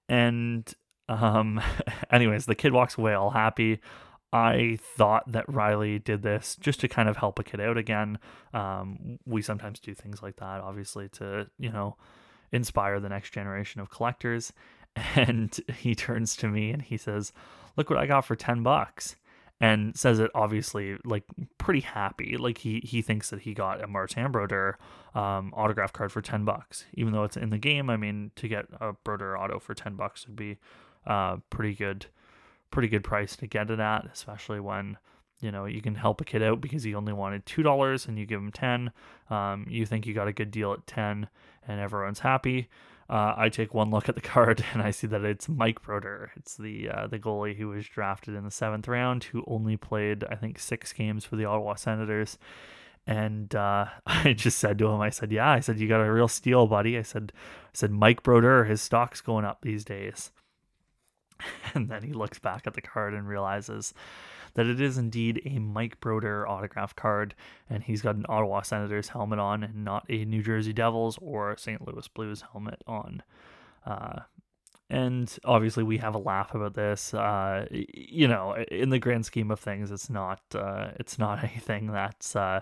And, 0.09 0.73
um, 1.09 1.61
anyways, 2.11 2.47
the 2.47 2.55
kid 2.55 2.73
walks 2.73 2.97
away 2.97 3.13
all 3.13 3.31
happy. 3.31 3.81
I 4.33 4.79
thought 4.97 5.31
that 5.33 5.53
Riley 5.53 5.99
did 5.99 6.23
this 6.23 6.57
just 6.59 6.81
to 6.81 6.89
kind 6.89 7.09
of 7.11 7.19
help 7.19 7.39
a 7.39 7.45
kid 7.45 7.61
out 7.61 7.77
again. 7.77 8.19
Um, 8.55 9.19
we 9.27 9.43
sometimes 9.43 9.81
do 9.81 9.95
things 9.95 10.23
like 10.23 10.37
that, 10.37 10.61
obviously, 10.61 11.09
to, 11.11 11.49
you 11.59 11.71
know, 11.71 11.97
inspire 12.57 12.99
the 12.99 13.09
next 13.09 13.33
generation 13.33 13.81
of 13.81 13.91
collectors. 13.91 14.53
And 15.15 15.55
he 15.77 15.95
turns 15.95 16.37
to 16.37 16.49
me 16.49 16.71
and 16.71 16.81
he 16.81 16.97
says, 16.97 17.35
Look 17.77 17.91
what 17.91 17.99
I 17.99 18.07
got 18.07 18.25
for 18.25 18.35
10 18.35 18.63
bucks 18.63 19.17
and 19.61 19.97
says 19.97 20.19
it 20.19 20.31
obviously 20.35 20.97
like 21.05 21.25
pretty 21.59 21.81
happy. 21.81 22.37
Like 22.37 22.59
he 22.59 22.81
he 22.85 23.03
thinks 23.03 23.31
that 23.31 23.41
he 23.41 23.55
got 23.55 23.83
a 23.83 23.87
Martin 23.87 24.31
Brodeur 24.31 24.79
um, 25.15 25.53
autograph 25.57 25.93
card 25.93 26.13
for 26.13 26.21
ten 26.21 26.45
bucks, 26.45 26.85
even 26.95 27.13
though 27.13 27.25
it's 27.25 27.37
in 27.37 27.51
the 27.51 27.59
game. 27.59 27.89
I 27.89 27.97
mean, 27.97 28.33
to 28.37 28.49
get 28.49 28.67
a 28.81 28.93
Brodeur 28.93 29.37
auto 29.37 29.59
for 29.59 29.75
ten 29.75 29.95
bucks 29.95 30.27
would 30.27 30.37
be 30.37 30.59
uh, 31.07 31.39
pretty 31.51 31.75
good, 31.75 32.07
pretty 32.71 32.89
good 32.89 33.05
price 33.05 33.37
to 33.37 33.47
get 33.47 33.71
it 33.71 33.81
at, 33.81 34.07
especially 34.13 34.61
when 34.61 34.99
you 35.41 35.53
know 35.53 35.67
you 35.67 35.83
can 35.83 35.95
help 35.95 36.21
a 36.21 36.25
kid 36.25 36.43
out 36.43 36.61
because 36.61 36.83
he 36.83 36.95
only 36.95 37.13
wanted 37.13 37.45
two 37.47 37.63
dollars 37.63 38.07
and 38.07 38.19
you 38.19 38.27
give 38.27 38.41
him 38.41 38.53
ten. 38.53 38.91
Um, 39.31 39.67
you 39.69 39.87
think 39.87 40.07
you 40.07 40.15
got 40.15 40.29
a 40.29 40.33
good 40.33 40.51
deal 40.51 40.73
at 40.73 40.87
ten, 40.87 41.29
and 41.67 41.81
everyone's 41.81 42.21
happy. 42.21 42.69
Uh, 43.09 43.35
I 43.37 43.51
take 43.51 43.73
one 43.73 43.91
look 43.91 44.09
at 44.09 44.17
the 44.17 44.21
card 44.35 44.65
and 44.73 44.83
I 44.83 44.91
see 44.91 45.07
that 45.07 45.25
it's 45.25 45.49
Mike 45.49 45.81
Brodeur 45.81 46.33
It's 46.37 46.57
the 46.57 46.89
uh, 46.89 47.07
the 47.07 47.19
goalie 47.19 47.57
who 47.57 47.69
was 47.69 47.87
drafted 47.87 48.35
in 48.35 48.45
the 48.45 48.51
seventh 48.51 48.89
round, 48.89 49.25
who 49.25 49.45
only 49.47 49.77
played 49.77 50.25
I 50.25 50.35
think 50.37 50.59
six 50.59 50.93
games 50.93 51.25
for 51.25 51.37
the 51.37 51.45
Ottawa 51.45 51.75
Senators. 51.75 52.39
And 53.07 53.55
uh, 53.55 53.87
I 54.07 54.33
just 54.33 54.59
said 54.59 54.79
to 54.79 54.89
him, 54.89 55.01
I 55.01 55.11
said, 55.11 55.31
"Yeah," 55.31 55.49
I 55.49 55.61
said, 55.61 55.79
"You 55.79 55.89
got 55.89 56.01
a 56.01 56.13
real 56.13 56.29
steal, 56.29 56.67
buddy." 56.67 56.99
I 56.99 57.03
said, 57.03 57.33
"I 57.37 57.69
said 57.73 57.93
Mike 57.93 58.23
Brodeur, 58.23 58.65
his 58.65 58.83
stock's 58.83 59.21
going 59.21 59.45
up 59.45 59.63
these 59.63 59.85
days." 59.85 60.31
And 61.75 61.91
then 61.91 62.03
he 62.03 62.15
looks 62.15 62.39
back 62.39 62.67
at 62.67 62.73
the 62.73 62.81
card 62.81 63.13
and 63.13 63.29
realizes 63.29 63.93
that 64.57 64.67
it 64.67 64.81
is 64.81 64.97
indeed 64.97 65.43
a 65.45 65.59
Mike 65.59 66.01
Brodeur 66.01 66.47
autograph 66.47 66.97
card, 66.97 67.35
and 67.69 67.85
he's 67.85 68.01
got 68.01 68.17
an 68.17 68.25
Ottawa 68.29 68.63
Senators 68.63 69.09
helmet 69.09 69.39
on 69.39 69.63
and 69.63 69.85
not 69.85 70.07
a 70.09 70.25
New 70.25 70.43
Jersey 70.43 70.73
Devils 70.73 71.19
or 71.21 71.57
St. 71.59 71.87
Louis 71.87 72.09
Blues 72.09 72.43
helmet 72.53 72.83
on. 72.87 73.23
Uh, 73.85 74.21
and 74.89 75.37
obviously, 75.45 75.83
we 75.85 75.99
have 75.99 76.15
a 76.15 76.19
laugh 76.19 76.55
about 76.55 76.73
this. 76.75 77.13
Uh, 77.13 77.67
you 77.71 78.27
know, 78.27 78.57
in 78.71 78.89
the 78.89 78.99
grand 78.99 79.27
scheme 79.27 79.51
of 79.51 79.61
things, 79.61 79.91
it's 79.91 80.09
not 80.09 80.41
uh, 80.55 80.89
it's 80.99 81.19
not 81.19 81.45
anything 81.45 81.89
that's 81.89 82.35
uh, 82.35 82.61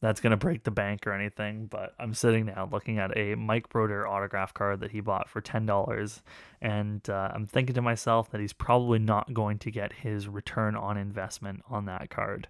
that's 0.00 0.20
going 0.20 0.30
to 0.30 0.36
break 0.36 0.62
the 0.62 0.70
bank 0.70 1.06
or 1.06 1.12
anything. 1.12 1.66
But 1.66 1.94
I'm 1.98 2.14
sitting 2.14 2.46
now 2.46 2.68
looking 2.70 2.98
at 2.98 3.16
a 3.16 3.34
Mike 3.34 3.68
Brodeur 3.68 4.06
autograph 4.06 4.54
card 4.54 4.80
that 4.80 4.92
he 4.92 5.00
bought 5.00 5.28
for 5.28 5.40
$10. 5.40 6.22
And 6.60 7.08
uh, 7.10 7.30
I'm 7.34 7.46
thinking 7.46 7.74
to 7.74 7.82
myself 7.82 8.30
that 8.30 8.40
he's 8.40 8.52
probably 8.52 8.98
not 8.98 9.34
going 9.34 9.58
to 9.58 9.70
get 9.70 9.92
his 9.92 10.28
return 10.28 10.76
on 10.76 10.96
investment 10.96 11.62
on 11.68 11.86
that 11.86 12.10
card. 12.10 12.48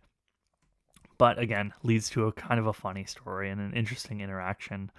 But 1.16 1.38
again, 1.38 1.72
leads 1.82 2.10
to 2.10 2.26
a 2.26 2.32
kind 2.32 2.60
of 2.60 2.66
a 2.66 2.72
funny 2.72 3.04
story 3.04 3.50
and 3.50 3.60
an 3.60 3.72
interesting 3.72 4.20
interaction. 4.20 4.90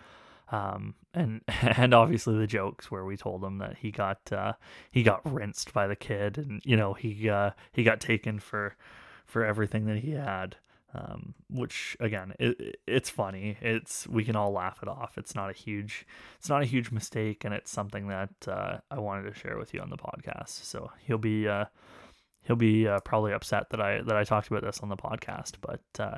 Um, 0.51 0.95
and 1.13 1.41
and 1.61 1.93
obviously 1.93 2.37
the 2.37 2.47
jokes 2.47 2.89
where 2.89 3.05
we 3.05 3.15
told 3.15 3.43
him 3.43 3.59
that 3.59 3.77
he 3.77 3.91
got 3.91 4.19
uh, 4.31 4.53
he 4.91 5.03
got 5.03 5.21
rinsed 5.31 5.71
by 5.73 5.87
the 5.87 5.95
kid, 5.95 6.37
and 6.37 6.61
you 6.65 6.75
know 6.75 6.93
he 6.93 7.29
uh, 7.29 7.51
he 7.71 7.83
got 7.83 8.01
taken 8.01 8.39
for 8.39 8.75
for 9.25 9.45
everything 9.45 9.85
that 9.85 9.97
he 9.97 10.11
had 10.11 10.55
um, 10.93 11.33
which 11.49 11.95
again 11.99 12.33
it, 12.39 12.79
it's 12.87 13.09
funny. 13.09 13.57
It's 13.61 14.07
we 14.07 14.23
can 14.23 14.35
all 14.35 14.51
laugh 14.51 14.79
it 14.81 14.89
off. 14.89 15.17
It's 15.17 15.35
not 15.35 15.49
a 15.49 15.53
huge 15.53 16.07
it's 16.37 16.49
not 16.49 16.61
a 16.61 16.65
huge 16.65 16.91
mistake 16.91 17.45
and 17.45 17.53
it's 17.53 17.71
something 17.71 18.07
that 18.07 18.29
uh, 18.47 18.77
i 18.89 18.99
wanted 18.99 19.31
to 19.31 19.39
share 19.39 19.57
with 19.57 19.73
you 19.73 19.81
on 19.81 19.89
the 19.89 19.97
podcast. 19.97 20.63
So 20.65 20.91
he'll 21.05 21.17
be 21.17 21.47
uh, 21.47 21.65
he'll 22.43 22.55
be 22.55 22.87
uh, 22.87 22.99
probably 23.01 23.33
upset 23.33 23.69
that 23.69 23.79
i 23.79 24.01
that 24.01 24.15
i 24.15 24.23
talked 24.23 24.47
about 24.47 24.63
this 24.63 24.79
on 24.79 24.89
the 24.89 24.97
podcast 24.97 25.53
but 25.61 25.81
uh, 25.99 26.17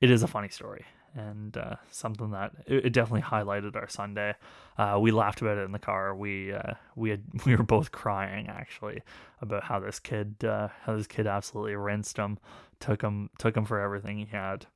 it 0.00 0.10
is 0.10 0.22
a 0.22 0.26
funny 0.26 0.48
story 0.48 0.84
and 1.14 1.56
uh, 1.56 1.76
something 1.90 2.30
that 2.30 2.52
it, 2.66 2.86
it, 2.86 2.92
definitely 2.92 3.22
highlighted 3.22 3.76
our 3.76 3.88
Sunday. 3.88 4.34
Uh, 4.76 4.98
we 5.00 5.10
laughed 5.10 5.40
about 5.40 5.58
it 5.58 5.62
in 5.62 5.72
the 5.72 5.78
car. 5.78 6.14
We 6.14 6.52
uh, 6.52 6.74
we 6.96 7.10
had 7.10 7.22
we 7.46 7.56
were 7.56 7.62
both 7.62 7.92
crying 7.92 8.48
actually 8.48 9.02
about 9.40 9.64
how 9.64 9.80
this 9.80 9.98
kid 9.98 10.44
uh, 10.44 10.68
how 10.82 10.96
this 10.96 11.06
kid 11.06 11.26
absolutely 11.26 11.74
rinsed 11.76 12.16
him, 12.16 12.38
took 12.80 13.02
him 13.02 13.30
took 13.38 13.56
him 13.56 13.64
for 13.64 13.80
everything 13.80 14.18
he 14.18 14.26
had. 14.26 14.66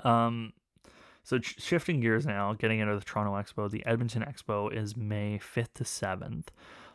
Um, 0.00 0.52
so 1.22 1.38
ch- 1.38 1.60
shifting 1.60 2.00
gears 2.00 2.26
now, 2.26 2.52
getting 2.52 2.80
into 2.80 2.98
the 2.98 3.04
Toronto 3.04 3.32
Expo. 3.32 3.70
The 3.70 3.84
Edmonton 3.86 4.22
Expo 4.22 4.72
is 4.72 4.96
May 4.96 5.38
fifth 5.38 5.74
to 5.74 5.84
seventh. 5.84 6.50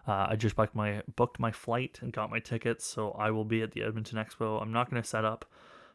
Uh, 0.08 0.28
I 0.30 0.36
just 0.36 0.56
booked 0.56 0.76
my 0.76 1.04
booked 1.16 1.40
my 1.40 1.52
flight 1.52 2.00
and 2.02 2.12
got 2.12 2.30
my 2.30 2.40
tickets, 2.40 2.86
so 2.86 3.12
I 3.12 3.32
will 3.32 3.46
be 3.46 3.62
at 3.62 3.72
the 3.72 3.84
Edmonton 3.84 4.18
Expo. 4.18 4.62
I'm 4.62 4.72
not 4.72 4.90
going 4.90 5.02
to 5.02 5.08
set 5.08 5.26
up, 5.26 5.46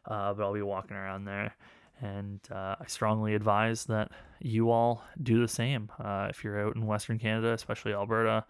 uh, 0.05 0.33
but 0.33 0.43
I'll 0.43 0.53
be 0.53 0.61
walking 0.61 0.95
around 0.95 1.25
there 1.25 1.55
and 2.01 2.39
uh, 2.51 2.75
I 2.79 2.85
strongly 2.87 3.35
advise 3.35 3.85
that 3.85 4.11
you 4.39 4.71
all 4.71 5.03
do 5.21 5.39
the 5.39 5.47
same. 5.47 5.91
Uh, 5.99 6.27
if 6.29 6.43
you're 6.43 6.59
out 6.59 6.75
in 6.75 6.85
Western 6.85 7.19
Canada, 7.19 7.53
especially 7.53 7.93
Alberta, 7.93 8.45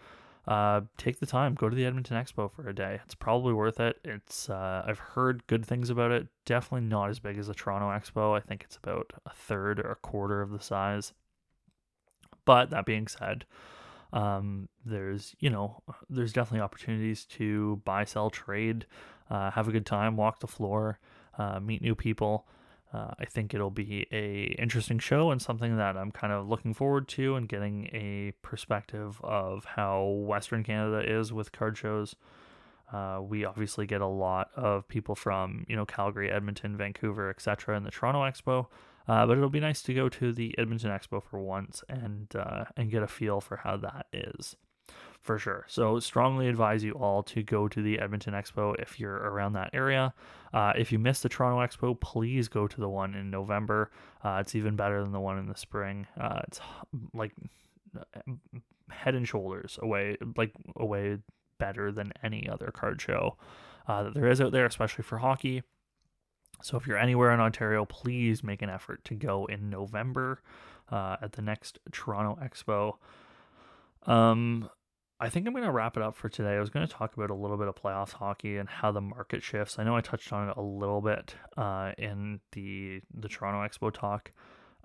uh, 0.47 0.81
take 0.97 1.19
the 1.19 1.25
time, 1.25 1.55
go 1.55 1.69
to 1.69 1.75
the 1.75 1.85
Edmonton 1.85 2.17
Expo 2.17 2.51
for 2.51 2.67
a 2.67 2.75
day. 2.75 2.99
It's 3.03 3.15
probably 3.15 3.53
worth 3.53 3.79
it. 3.79 3.97
It's 4.03 4.49
uh, 4.49 4.83
I've 4.85 4.99
heard 4.99 5.45
good 5.47 5.65
things 5.65 5.89
about 5.89 6.11
it. 6.11 6.27
Definitely 6.45 6.87
not 6.87 7.09
as 7.09 7.19
big 7.19 7.37
as 7.37 7.47
the 7.47 7.53
Toronto 7.53 7.87
Expo. 7.87 8.37
I 8.37 8.41
think 8.41 8.63
it's 8.63 8.77
about 8.77 9.11
a 9.25 9.31
third 9.31 9.79
or 9.79 9.91
a 9.91 9.95
quarter 9.95 10.41
of 10.41 10.51
the 10.51 10.59
size. 10.59 11.13
But 12.45 12.69
that 12.69 12.85
being 12.85 13.07
said, 13.07 13.45
um, 14.13 14.69
there's 14.85 15.35
you 15.39 15.49
know 15.49 15.81
there's 16.09 16.33
definitely 16.33 16.61
opportunities 16.61 17.25
to 17.25 17.81
buy, 17.83 18.03
sell, 18.05 18.29
trade, 18.29 18.85
uh, 19.31 19.49
have 19.51 19.67
a 19.67 19.71
good 19.71 19.85
time, 19.85 20.15
walk 20.15 20.41
the 20.41 20.47
floor, 20.47 20.99
uh, 21.39 21.59
meet 21.59 21.81
new 21.81 21.95
people. 21.95 22.47
Uh, 22.93 23.11
I 23.19 23.25
think 23.25 23.53
it'll 23.53 23.71
be 23.71 24.07
a 24.11 24.55
interesting 24.61 24.99
show 24.99 25.31
and 25.31 25.41
something 25.41 25.77
that 25.77 25.97
I'm 25.97 26.11
kind 26.11 26.31
of 26.31 26.47
looking 26.47 26.73
forward 26.73 27.07
to 27.09 27.35
and 27.35 27.49
getting 27.49 27.87
a 27.87 28.33
perspective 28.41 29.19
of 29.23 29.65
how 29.65 30.05
Western 30.05 30.63
Canada 30.63 31.01
is 31.05 31.33
with 31.33 31.51
card 31.51 31.77
shows. 31.77 32.15
Uh, 32.93 33.19
we 33.21 33.43
obviously 33.43 33.85
get 33.85 34.01
a 34.01 34.07
lot 34.07 34.49
of 34.55 34.87
people 34.87 35.15
from 35.15 35.65
you 35.67 35.75
know 35.75 35.85
Calgary, 35.85 36.31
Edmonton, 36.31 36.77
Vancouver, 36.77 37.29
etc. 37.29 37.75
in 37.75 37.83
the 37.83 37.91
Toronto 37.91 38.21
Expo. 38.21 38.67
Uh, 39.07 39.25
but 39.25 39.37
it'll 39.37 39.49
be 39.49 39.59
nice 39.59 39.83
to 39.83 39.93
go 39.93 40.09
to 40.09 40.31
the 40.31 40.55
Edmonton 40.57 40.89
Expo 40.89 41.21
for 41.21 41.39
once 41.39 41.83
and 41.89 42.35
uh, 42.35 42.65
and 42.77 42.91
get 42.91 43.03
a 43.03 43.07
feel 43.07 43.41
for 43.41 43.57
how 43.57 43.77
that 43.77 44.07
is 44.13 44.55
for 45.25 45.39
sure. 45.39 45.65
So 45.67 45.99
strongly 45.99 46.47
advise 46.47 46.83
you 46.83 46.91
all 46.91 47.23
to 47.23 47.41
go 47.41 47.67
to 47.67 47.81
the 47.81 47.99
Edmonton 47.99 48.35
Expo 48.35 48.79
if 48.79 48.99
you're 48.99 49.15
around 49.15 49.53
that 49.53 49.71
area. 49.73 50.13
Uh, 50.53 50.71
if 50.77 50.91
you 50.91 50.99
missed 50.99 51.23
the 51.23 51.29
Toronto 51.29 51.65
Expo, 51.65 51.99
please 51.99 52.47
go 52.47 52.67
to 52.67 52.79
the 52.79 52.87
one 52.87 53.15
in 53.15 53.31
November. 53.31 53.89
Uh, 54.23 54.37
it's 54.39 54.53
even 54.53 54.75
better 54.75 55.01
than 55.01 55.11
the 55.11 55.19
one 55.19 55.39
in 55.39 55.47
the 55.47 55.57
spring. 55.57 56.05
Uh, 56.19 56.41
it's 56.47 56.59
like 57.13 57.33
head 58.91 59.15
and 59.15 59.27
shoulders 59.27 59.79
away, 59.81 60.15
like 60.37 60.51
away 60.75 61.17
better 61.57 61.91
than 61.91 62.13
any 62.21 62.47
other 62.47 62.71
card 62.71 63.01
show 63.01 63.35
uh, 63.87 64.03
that 64.03 64.13
there 64.13 64.27
is 64.27 64.39
out 64.39 64.51
there, 64.51 64.67
especially 64.67 65.03
for 65.03 65.17
hockey. 65.17 65.63
So 66.61 66.77
if 66.77 66.85
you're 66.85 66.99
anywhere 66.99 67.31
in 67.31 67.39
Ontario, 67.39 67.83
please 67.83 68.43
make 68.43 68.61
an 68.61 68.69
effort 68.69 69.03
to 69.05 69.15
go 69.15 69.47
in 69.47 69.71
November 69.71 70.43
uh, 70.91 71.17
at 71.19 71.31
the 71.31 71.41
next 71.41 71.79
Toronto 71.91 72.39
Expo. 72.39 72.97
Um, 74.07 74.69
I 75.19 75.29
think 75.29 75.47
I'm 75.47 75.53
going 75.53 75.63
to 75.63 75.71
wrap 75.71 75.95
it 75.95 76.03
up 76.03 76.15
for 76.15 76.27
today. 76.27 76.55
I 76.55 76.59
was 76.59 76.69
going 76.69 76.85
to 76.85 76.93
talk 76.93 77.15
about 77.15 77.29
a 77.29 77.35
little 77.35 77.57
bit 77.57 77.69
of 77.69 77.75
playoffs 77.75 78.11
hockey 78.11 78.57
and 78.57 78.67
how 78.67 78.91
the 78.91 79.01
market 79.01 79.41
shifts. 79.41 79.79
I 79.79 79.83
know 79.83 79.95
I 79.95 80.01
touched 80.01 80.33
on 80.33 80.49
it 80.49 80.57
a 80.57 80.61
little 80.61 81.01
bit 81.01 81.35
uh, 81.55 81.93
in 81.97 82.41
the 82.51 83.01
the 83.13 83.29
Toronto 83.29 83.65
Expo 83.65 83.93
talk, 83.93 84.31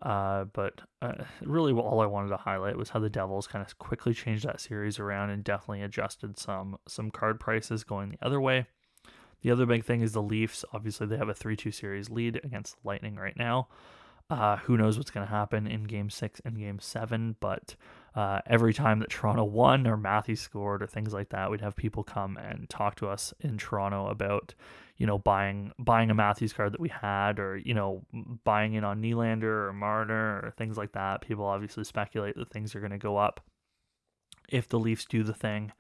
uh, 0.03 0.45
but 0.45 0.83
uh, 1.03 1.25
really 1.43 1.73
all 1.73 2.01
I 2.01 2.07
wanted 2.07 2.29
to 2.29 2.37
highlight 2.37 2.77
was 2.77 2.91
how 2.91 3.01
the 3.01 3.11
Devils 3.11 3.49
kind 3.49 3.65
of 3.67 3.77
quickly 3.79 4.15
changed 4.15 4.45
that 4.47 4.61
series 4.61 5.01
around 5.01 5.31
and 5.31 5.43
definitely 5.43 5.83
adjusted 5.83 6.39
some 6.39 6.79
some 6.87 7.11
card 7.11 7.41
prices 7.41 7.83
going 7.83 8.11
the 8.11 8.25
other 8.25 8.41
way. 8.41 8.67
The 9.43 9.51
other 9.51 9.67
big 9.67 9.85
thing 9.85 10.01
is 10.01 10.13
the 10.13 10.23
Leafs. 10.23 10.65
Obviously, 10.73 11.09
they 11.09 11.17
have 11.17 11.29
a 11.29 11.35
3 11.35 11.57
2 11.57 11.73
series 11.73 12.09
lead 12.09 12.41
against 12.45 12.77
Lightning 12.85 13.17
right 13.17 13.37
now. 13.37 13.69
Uh, 14.29 14.59
who 14.59 14.77
knows 14.77 14.97
what's 14.97 15.11
going 15.11 15.27
to 15.27 15.33
happen 15.33 15.67
in 15.67 15.83
game 15.85 16.09
six 16.09 16.41
and 16.45 16.57
game 16.57 16.79
seven, 16.79 17.35
but 17.41 17.75
uh, 18.15 18.41
every 18.47 18.75
time 18.75 18.99
that 18.99 19.11
Toronto 19.11 19.45
won 19.45 19.87
or 19.87 19.97
Matthews 19.97 20.41
scored 20.41 20.83
or 20.83 20.87
things 20.87 21.13
like 21.13 21.29
that, 21.31 21.51
we'd 21.51 21.61
have 21.61 21.77
people 21.77 22.03
come 22.03 22.37
and 22.37 22.69
talk 22.69 22.97
to 22.97 23.09
us 23.09 23.33
in 23.41 23.57
Toronto 23.57 24.09
about, 24.09 24.55
you 24.97 25.07
know, 25.07 25.19
buying 25.19 25.73
buying 25.79 26.11
a 26.11 26.15
Matthews 26.15 26.53
card 26.53 26.73
that 26.73 26.81
we 26.81 26.89
had, 26.89 27.39
or 27.39 27.57
you 27.57 27.75
know, 27.75 28.03
buying 28.45 28.75
in 28.75 28.83
on 28.83 29.01
Nylander 29.01 29.69
or 29.69 29.73
Marner 29.73 30.41
or 30.43 30.53
things 30.57 30.77
like 30.77 30.93
that. 30.93 31.21
People 31.21 31.45
obviously 31.45 31.85
speculate 31.85 32.37
that 32.37 32.51
things 32.51 32.75
are 32.75 32.81
going 32.81 32.91
to 32.91 32.99
go 32.99 33.17
up 33.17 33.41
if 34.49 34.69
the 34.69 34.79
Leafs 34.79 35.05
do 35.05 35.23
the 35.23 35.35
thing, 35.35 35.71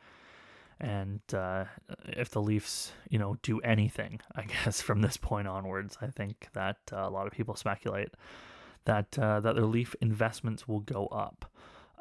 and 0.80 1.20
uh, 1.34 1.64
if 2.04 2.30
the 2.30 2.40
Leafs, 2.40 2.92
you 3.08 3.18
know, 3.18 3.36
do 3.42 3.58
anything. 3.60 4.20
I 4.36 4.42
guess 4.42 4.80
from 4.80 5.02
this 5.02 5.16
point 5.16 5.48
onwards, 5.48 5.98
I 6.00 6.06
think 6.06 6.48
that 6.52 6.78
uh, 6.92 7.08
a 7.08 7.10
lot 7.10 7.26
of 7.26 7.32
people 7.32 7.56
speculate 7.56 8.10
that 8.84 9.18
uh, 9.18 9.40
that 9.40 9.56
their 9.56 9.66
Leaf 9.66 9.94
investments 10.00 10.66
will 10.66 10.80
go 10.80 11.06
up. 11.06 11.50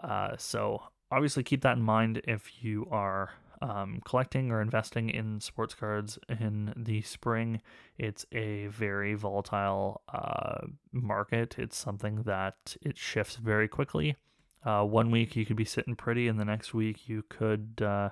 Uh, 0.04 0.36
so 0.38 0.84
obviously 1.12 1.44
keep 1.44 1.62
that 1.62 1.78
in 1.78 1.84
mind 1.84 2.22
if 2.26 2.64
you 2.64 2.88
are 2.92 3.32
um, 3.62 4.02
collecting 4.06 4.52
or 4.52 4.62
investing 4.62 5.10
in 5.10 5.42
sports 5.42 5.74
cards 5.74 6.18
in 6.30 6.74
the 6.76 7.02
spring. 7.02 7.62
It's 7.98 8.26
a 8.32 8.68
very 8.68 9.16
volatile 9.16 10.02
uh, 10.14 10.68
market. 10.92 11.56
It's 11.58 11.78
something 11.78 12.24
that 12.24 12.76
it 12.82 12.98
shifts 12.98 13.36
very 13.36 13.68
quickly. 13.68 14.16
Uh, 14.64 14.84
one 14.84 15.12
week 15.12 15.36
you 15.36 15.46
could 15.46 15.56
be 15.56 15.66
sitting 15.66 15.96
pretty, 15.96 16.28
and 16.28 16.40
the 16.40 16.46
next 16.46 16.74
week 16.74 17.08
you 17.08 17.24
could 17.30 17.82
uh, 17.82 18.10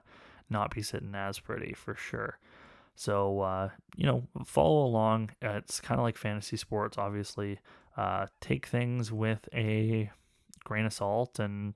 not 0.50 0.73
be 0.73 0.82
sitting 0.82 1.13
as 1.13 1.39
pretty 1.39 1.73
for 1.73 1.95
sure. 1.95 2.39
So, 2.95 3.41
uh, 3.41 3.69
you 3.95 4.06
know, 4.06 4.23
follow 4.45 4.86
along. 4.86 5.32
It's 5.41 5.80
kind 5.80 6.00
of 6.00 6.04
like 6.04 6.17
fantasy 6.17 6.58
sports, 6.58 6.97
obviously. 6.97 7.60
Uh, 7.95 8.28
take 8.41 8.65
things 8.65 9.12
with 9.12 9.47
a 9.54 10.10
grain 10.67 10.86
of 10.86 10.93
salt 10.93 11.39
and 11.39 11.73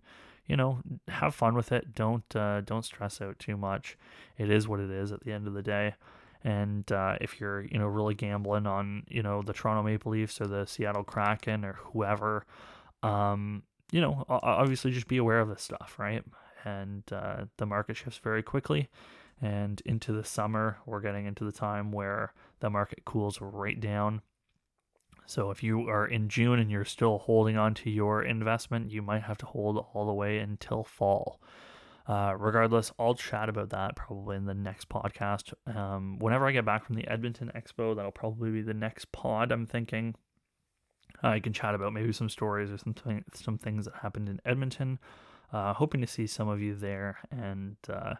you 0.47 0.57
know 0.57 0.79
have 1.07 1.33
fun 1.33 1.55
with 1.55 1.71
it. 1.71 1.95
Don't 1.95 2.35
uh, 2.35 2.61
don't 2.61 2.83
stress 2.83 3.21
out 3.21 3.39
too 3.39 3.55
much. 3.55 3.97
It 4.37 4.49
is 4.51 4.67
what 4.67 4.81
it 4.81 4.91
is 4.91 5.11
at 5.11 5.21
the 5.21 5.31
end 5.31 5.47
of 5.47 5.53
the 5.53 5.61
day. 5.63 5.95
And 6.43 6.91
uh, 6.91 7.17
if 7.21 7.39
you're 7.39 7.61
you 7.61 7.79
know 7.79 7.87
really 7.87 8.15
gambling 8.15 8.67
on 8.67 9.03
you 9.07 9.23
know 9.23 9.41
the 9.41 9.53
Toronto 9.53 9.83
Maple 9.83 10.11
Leafs 10.11 10.41
or 10.41 10.47
the 10.47 10.65
Seattle 10.65 11.03
Kraken 11.03 11.63
or 11.63 11.73
whoever 11.73 12.45
um, 13.01 13.63
you 13.91 14.01
know 14.01 14.25
obviously 14.27 14.91
just 14.91 15.07
be 15.07 15.17
aware 15.17 15.39
of 15.39 15.49
this 15.49 15.63
stuff 15.63 15.95
right? 15.97 16.23
And 16.65 17.03
uh, 17.11 17.45
the 17.57 17.65
market 17.65 17.97
shifts 17.97 18.19
very 18.21 18.43
quickly. 18.43 18.89
And 19.43 19.81
into 19.85 20.11
the 20.11 20.23
summer 20.23 20.77
we're 20.85 21.01
getting 21.01 21.25
into 21.25 21.45
the 21.45 21.51
time 21.51 21.91
where 21.91 22.33
the 22.59 22.69
market 22.69 23.05
cools 23.05 23.39
right 23.41 23.79
down 23.79 24.21
so 25.25 25.51
if 25.51 25.63
you 25.63 25.87
are 25.87 26.05
in 26.05 26.29
June 26.29 26.59
and 26.59 26.69
you're 26.69 26.85
still 26.85 27.19
holding 27.19 27.57
on 27.57 27.73
to 27.75 27.89
your 27.89 28.23
investment, 28.23 28.91
you 28.91 29.01
might 29.01 29.23
have 29.23 29.37
to 29.39 29.45
hold 29.45 29.85
all 29.93 30.05
the 30.05 30.13
way 30.13 30.39
until 30.39 30.83
fall. 30.83 31.39
Uh, 32.07 32.33
regardless, 32.37 32.91
I'll 32.99 33.13
chat 33.13 33.47
about 33.47 33.69
that 33.69 33.95
probably 33.95 34.35
in 34.35 34.45
the 34.45 34.53
next 34.53 34.89
podcast. 34.89 35.53
Um, 35.73 36.17
whenever 36.19 36.47
I 36.47 36.51
get 36.51 36.65
back 36.65 36.85
from 36.85 36.95
the 36.95 37.07
Edmonton 37.07 37.51
Expo, 37.55 37.95
that'll 37.95 38.11
probably 38.11 38.51
be 38.51 38.61
the 38.61 38.73
next 38.73 39.11
pod. 39.11 39.51
I'm 39.51 39.65
thinking 39.65 40.15
I 41.23 41.39
can 41.39 41.53
chat 41.53 41.75
about 41.75 41.93
maybe 41.93 42.11
some 42.11 42.29
stories 42.29 42.71
or 42.71 42.77
some 42.77 42.93
th- 42.93 43.23
some 43.33 43.57
things 43.57 43.85
that 43.85 43.95
happened 44.01 44.29
in 44.29 44.41
Edmonton. 44.45 44.99
Uh, 45.53 45.73
hoping 45.73 46.01
to 46.01 46.07
see 46.07 46.25
some 46.27 46.47
of 46.47 46.61
you 46.61 46.73
there 46.73 47.19
and 47.29 47.75
uh, 47.89 48.15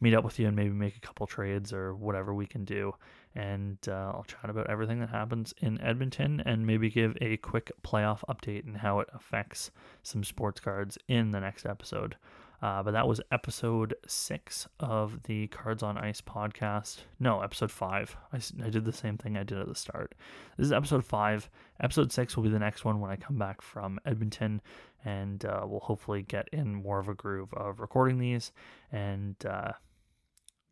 meet 0.00 0.14
up 0.14 0.24
with 0.24 0.38
you 0.38 0.46
and 0.46 0.56
maybe 0.56 0.70
make 0.70 0.96
a 0.96 1.00
couple 1.00 1.26
trades 1.26 1.72
or 1.72 1.94
whatever 1.94 2.34
we 2.34 2.46
can 2.46 2.64
do 2.64 2.94
and 3.36 3.76
uh, 3.86 4.12
I'll 4.14 4.24
chat 4.26 4.48
about 4.48 4.70
everything 4.70 4.98
that 5.00 5.10
happens 5.10 5.52
in 5.58 5.78
Edmonton 5.80 6.42
and 6.46 6.66
maybe 6.66 6.88
give 6.88 7.16
a 7.20 7.36
quick 7.36 7.70
playoff 7.82 8.20
update 8.30 8.66
and 8.66 8.78
how 8.78 9.00
it 9.00 9.08
affects 9.12 9.70
some 10.02 10.24
sports 10.24 10.58
cards 10.58 10.96
in 11.06 11.30
the 11.30 11.40
next 11.40 11.66
episode. 11.66 12.16
Uh, 12.62 12.82
but 12.82 12.92
that 12.92 13.06
was 13.06 13.20
episode 13.30 13.94
six 14.06 14.66
of 14.80 15.22
the 15.24 15.46
Cards 15.48 15.82
on 15.82 15.98
Ice 15.98 16.22
podcast. 16.22 17.00
No, 17.20 17.42
episode 17.42 17.70
five. 17.70 18.16
I, 18.32 18.38
I 18.64 18.70
did 18.70 18.86
the 18.86 18.92
same 18.92 19.18
thing 19.18 19.36
I 19.36 19.42
did 19.42 19.58
at 19.58 19.68
the 19.68 19.74
start. 19.74 20.14
This 20.56 20.64
is 20.64 20.72
episode 20.72 21.04
five. 21.04 21.50
Episode 21.80 22.10
six 22.10 22.34
will 22.34 22.44
be 22.44 22.48
the 22.48 22.58
next 22.58 22.86
one 22.86 22.98
when 22.98 23.10
I 23.10 23.16
come 23.16 23.36
back 23.36 23.60
from 23.60 24.00
Edmonton, 24.06 24.62
and 25.04 25.44
uh, 25.44 25.64
we'll 25.66 25.80
hopefully 25.80 26.22
get 26.22 26.48
in 26.50 26.76
more 26.76 26.98
of 26.98 27.08
a 27.08 27.14
groove 27.14 27.52
of 27.52 27.80
recording 27.80 28.18
these 28.18 28.52
and 28.90 29.36
uh, 29.44 29.72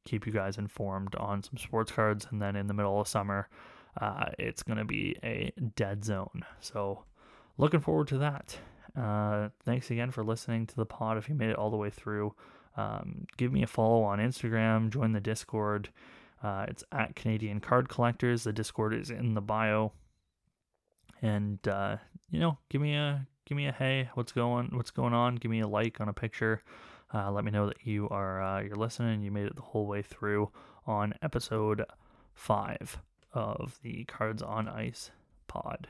keep 0.04 0.26
you 0.26 0.32
guys 0.32 0.58
informed 0.58 1.14
on 1.16 1.42
some 1.42 1.56
sports 1.56 1.92
cards. 1.92 2.26
And 2.30 2.40
then 2.40 2.56
in 2.56 2.66
the 2.66 2.74
middle 2.74 3.00
of 3.00 3.08
summer, 3.08 3.48
uh, 4.00 4.26
it's 4.38 4.62
going 4.62 4.78
to 4.78 4.84
be 4.84 5.16
a 5.22 5.52
dead 5.76 6.04
zone. 6.04 6.44
So 6.60 7.04
looking 7.58 7.80
forward 7.80 8.08
to 8.08 8.18
that. 8.18 8.56
Uh, 8.96 9.48
thanks 9.64 9.90
again 9.90 10.10
for 10.10 10.24
listening 10.24 10.66
to 10.66 10.76
the 10.76 10.86
pod. 10.86 11.16
If 11.16 11.28
you 11.28 11.34
made 11.34 11.50
it 11.50 11.56
all 11.56 11.70
the 11.70 11.76
way 11.76 11.90
through, 11.90 12.34
um, 12.76 13.26
give 13.36 13.52
me 13.52 13.62
a 13.62 13.66
follow 13.66 14.02
on 14.02 14.18
Instagram, 14.18 14.90
join 14.90 15.12
the 15.12 15.20
Discord. 15.20 15.88
Uh, 16.42 16.66
it's 16.68 16.84
at 16.92 17.16
Canadian 17.16 17.60
Card 17.60 17.88
Collectors. 17.88 18.44
The 18.44 18.52
Discord 18.52 18.94
is 18.94 19.10
in 19.10 19.34
the 19.34 19.40
bio. 19.40 19.92
And 21.22 21.66
uh, 21.66 21.96
you 22.30 22.38
know, 22.38 22.58
give 22.68 22.82
me 22.82 22.94
a 22.94 23.26
give 23.46 23.56
me 23.56 23.66
a 23.66 23.72
hey, 23.72 24.10
what's 24.14 24.32
going 24.32 24.70
what's 24.74 24.90
going 24.90 25.14
on? 25.14 25.36
Give 25.36 25.50
me 25.50 25.60
a 25.60 25.68
like 25.68 26.00
on 26.00 26.08
a 26.08 26.12
picture. 26.12 26.62
Uh, 27.12 27.30
let 27.30 27.44
me 27.44 27.50
know 27.50 27.66
that 27.66 27.84
you 27.86 28.08
are 28.08 28.42
uh, 28.42 28.60
you're 28.60 28.76
listening. 28.76 29.22
You 29.22 29.30
made 29.30 29.46
it 29.46 29.56
the 29.56 29.62
whole 29.62 29.86
way 29.86 30.02
through 30.02 30.50
on 30.86 31.14
episode 31.22 31.84
five 32.34 32.98
of 33.32 33.78
the 33.82 34.04
Cards 34.04 34.42
on 34.42 34.68
Ice 34.68 35.10
pod. 35.46 35.88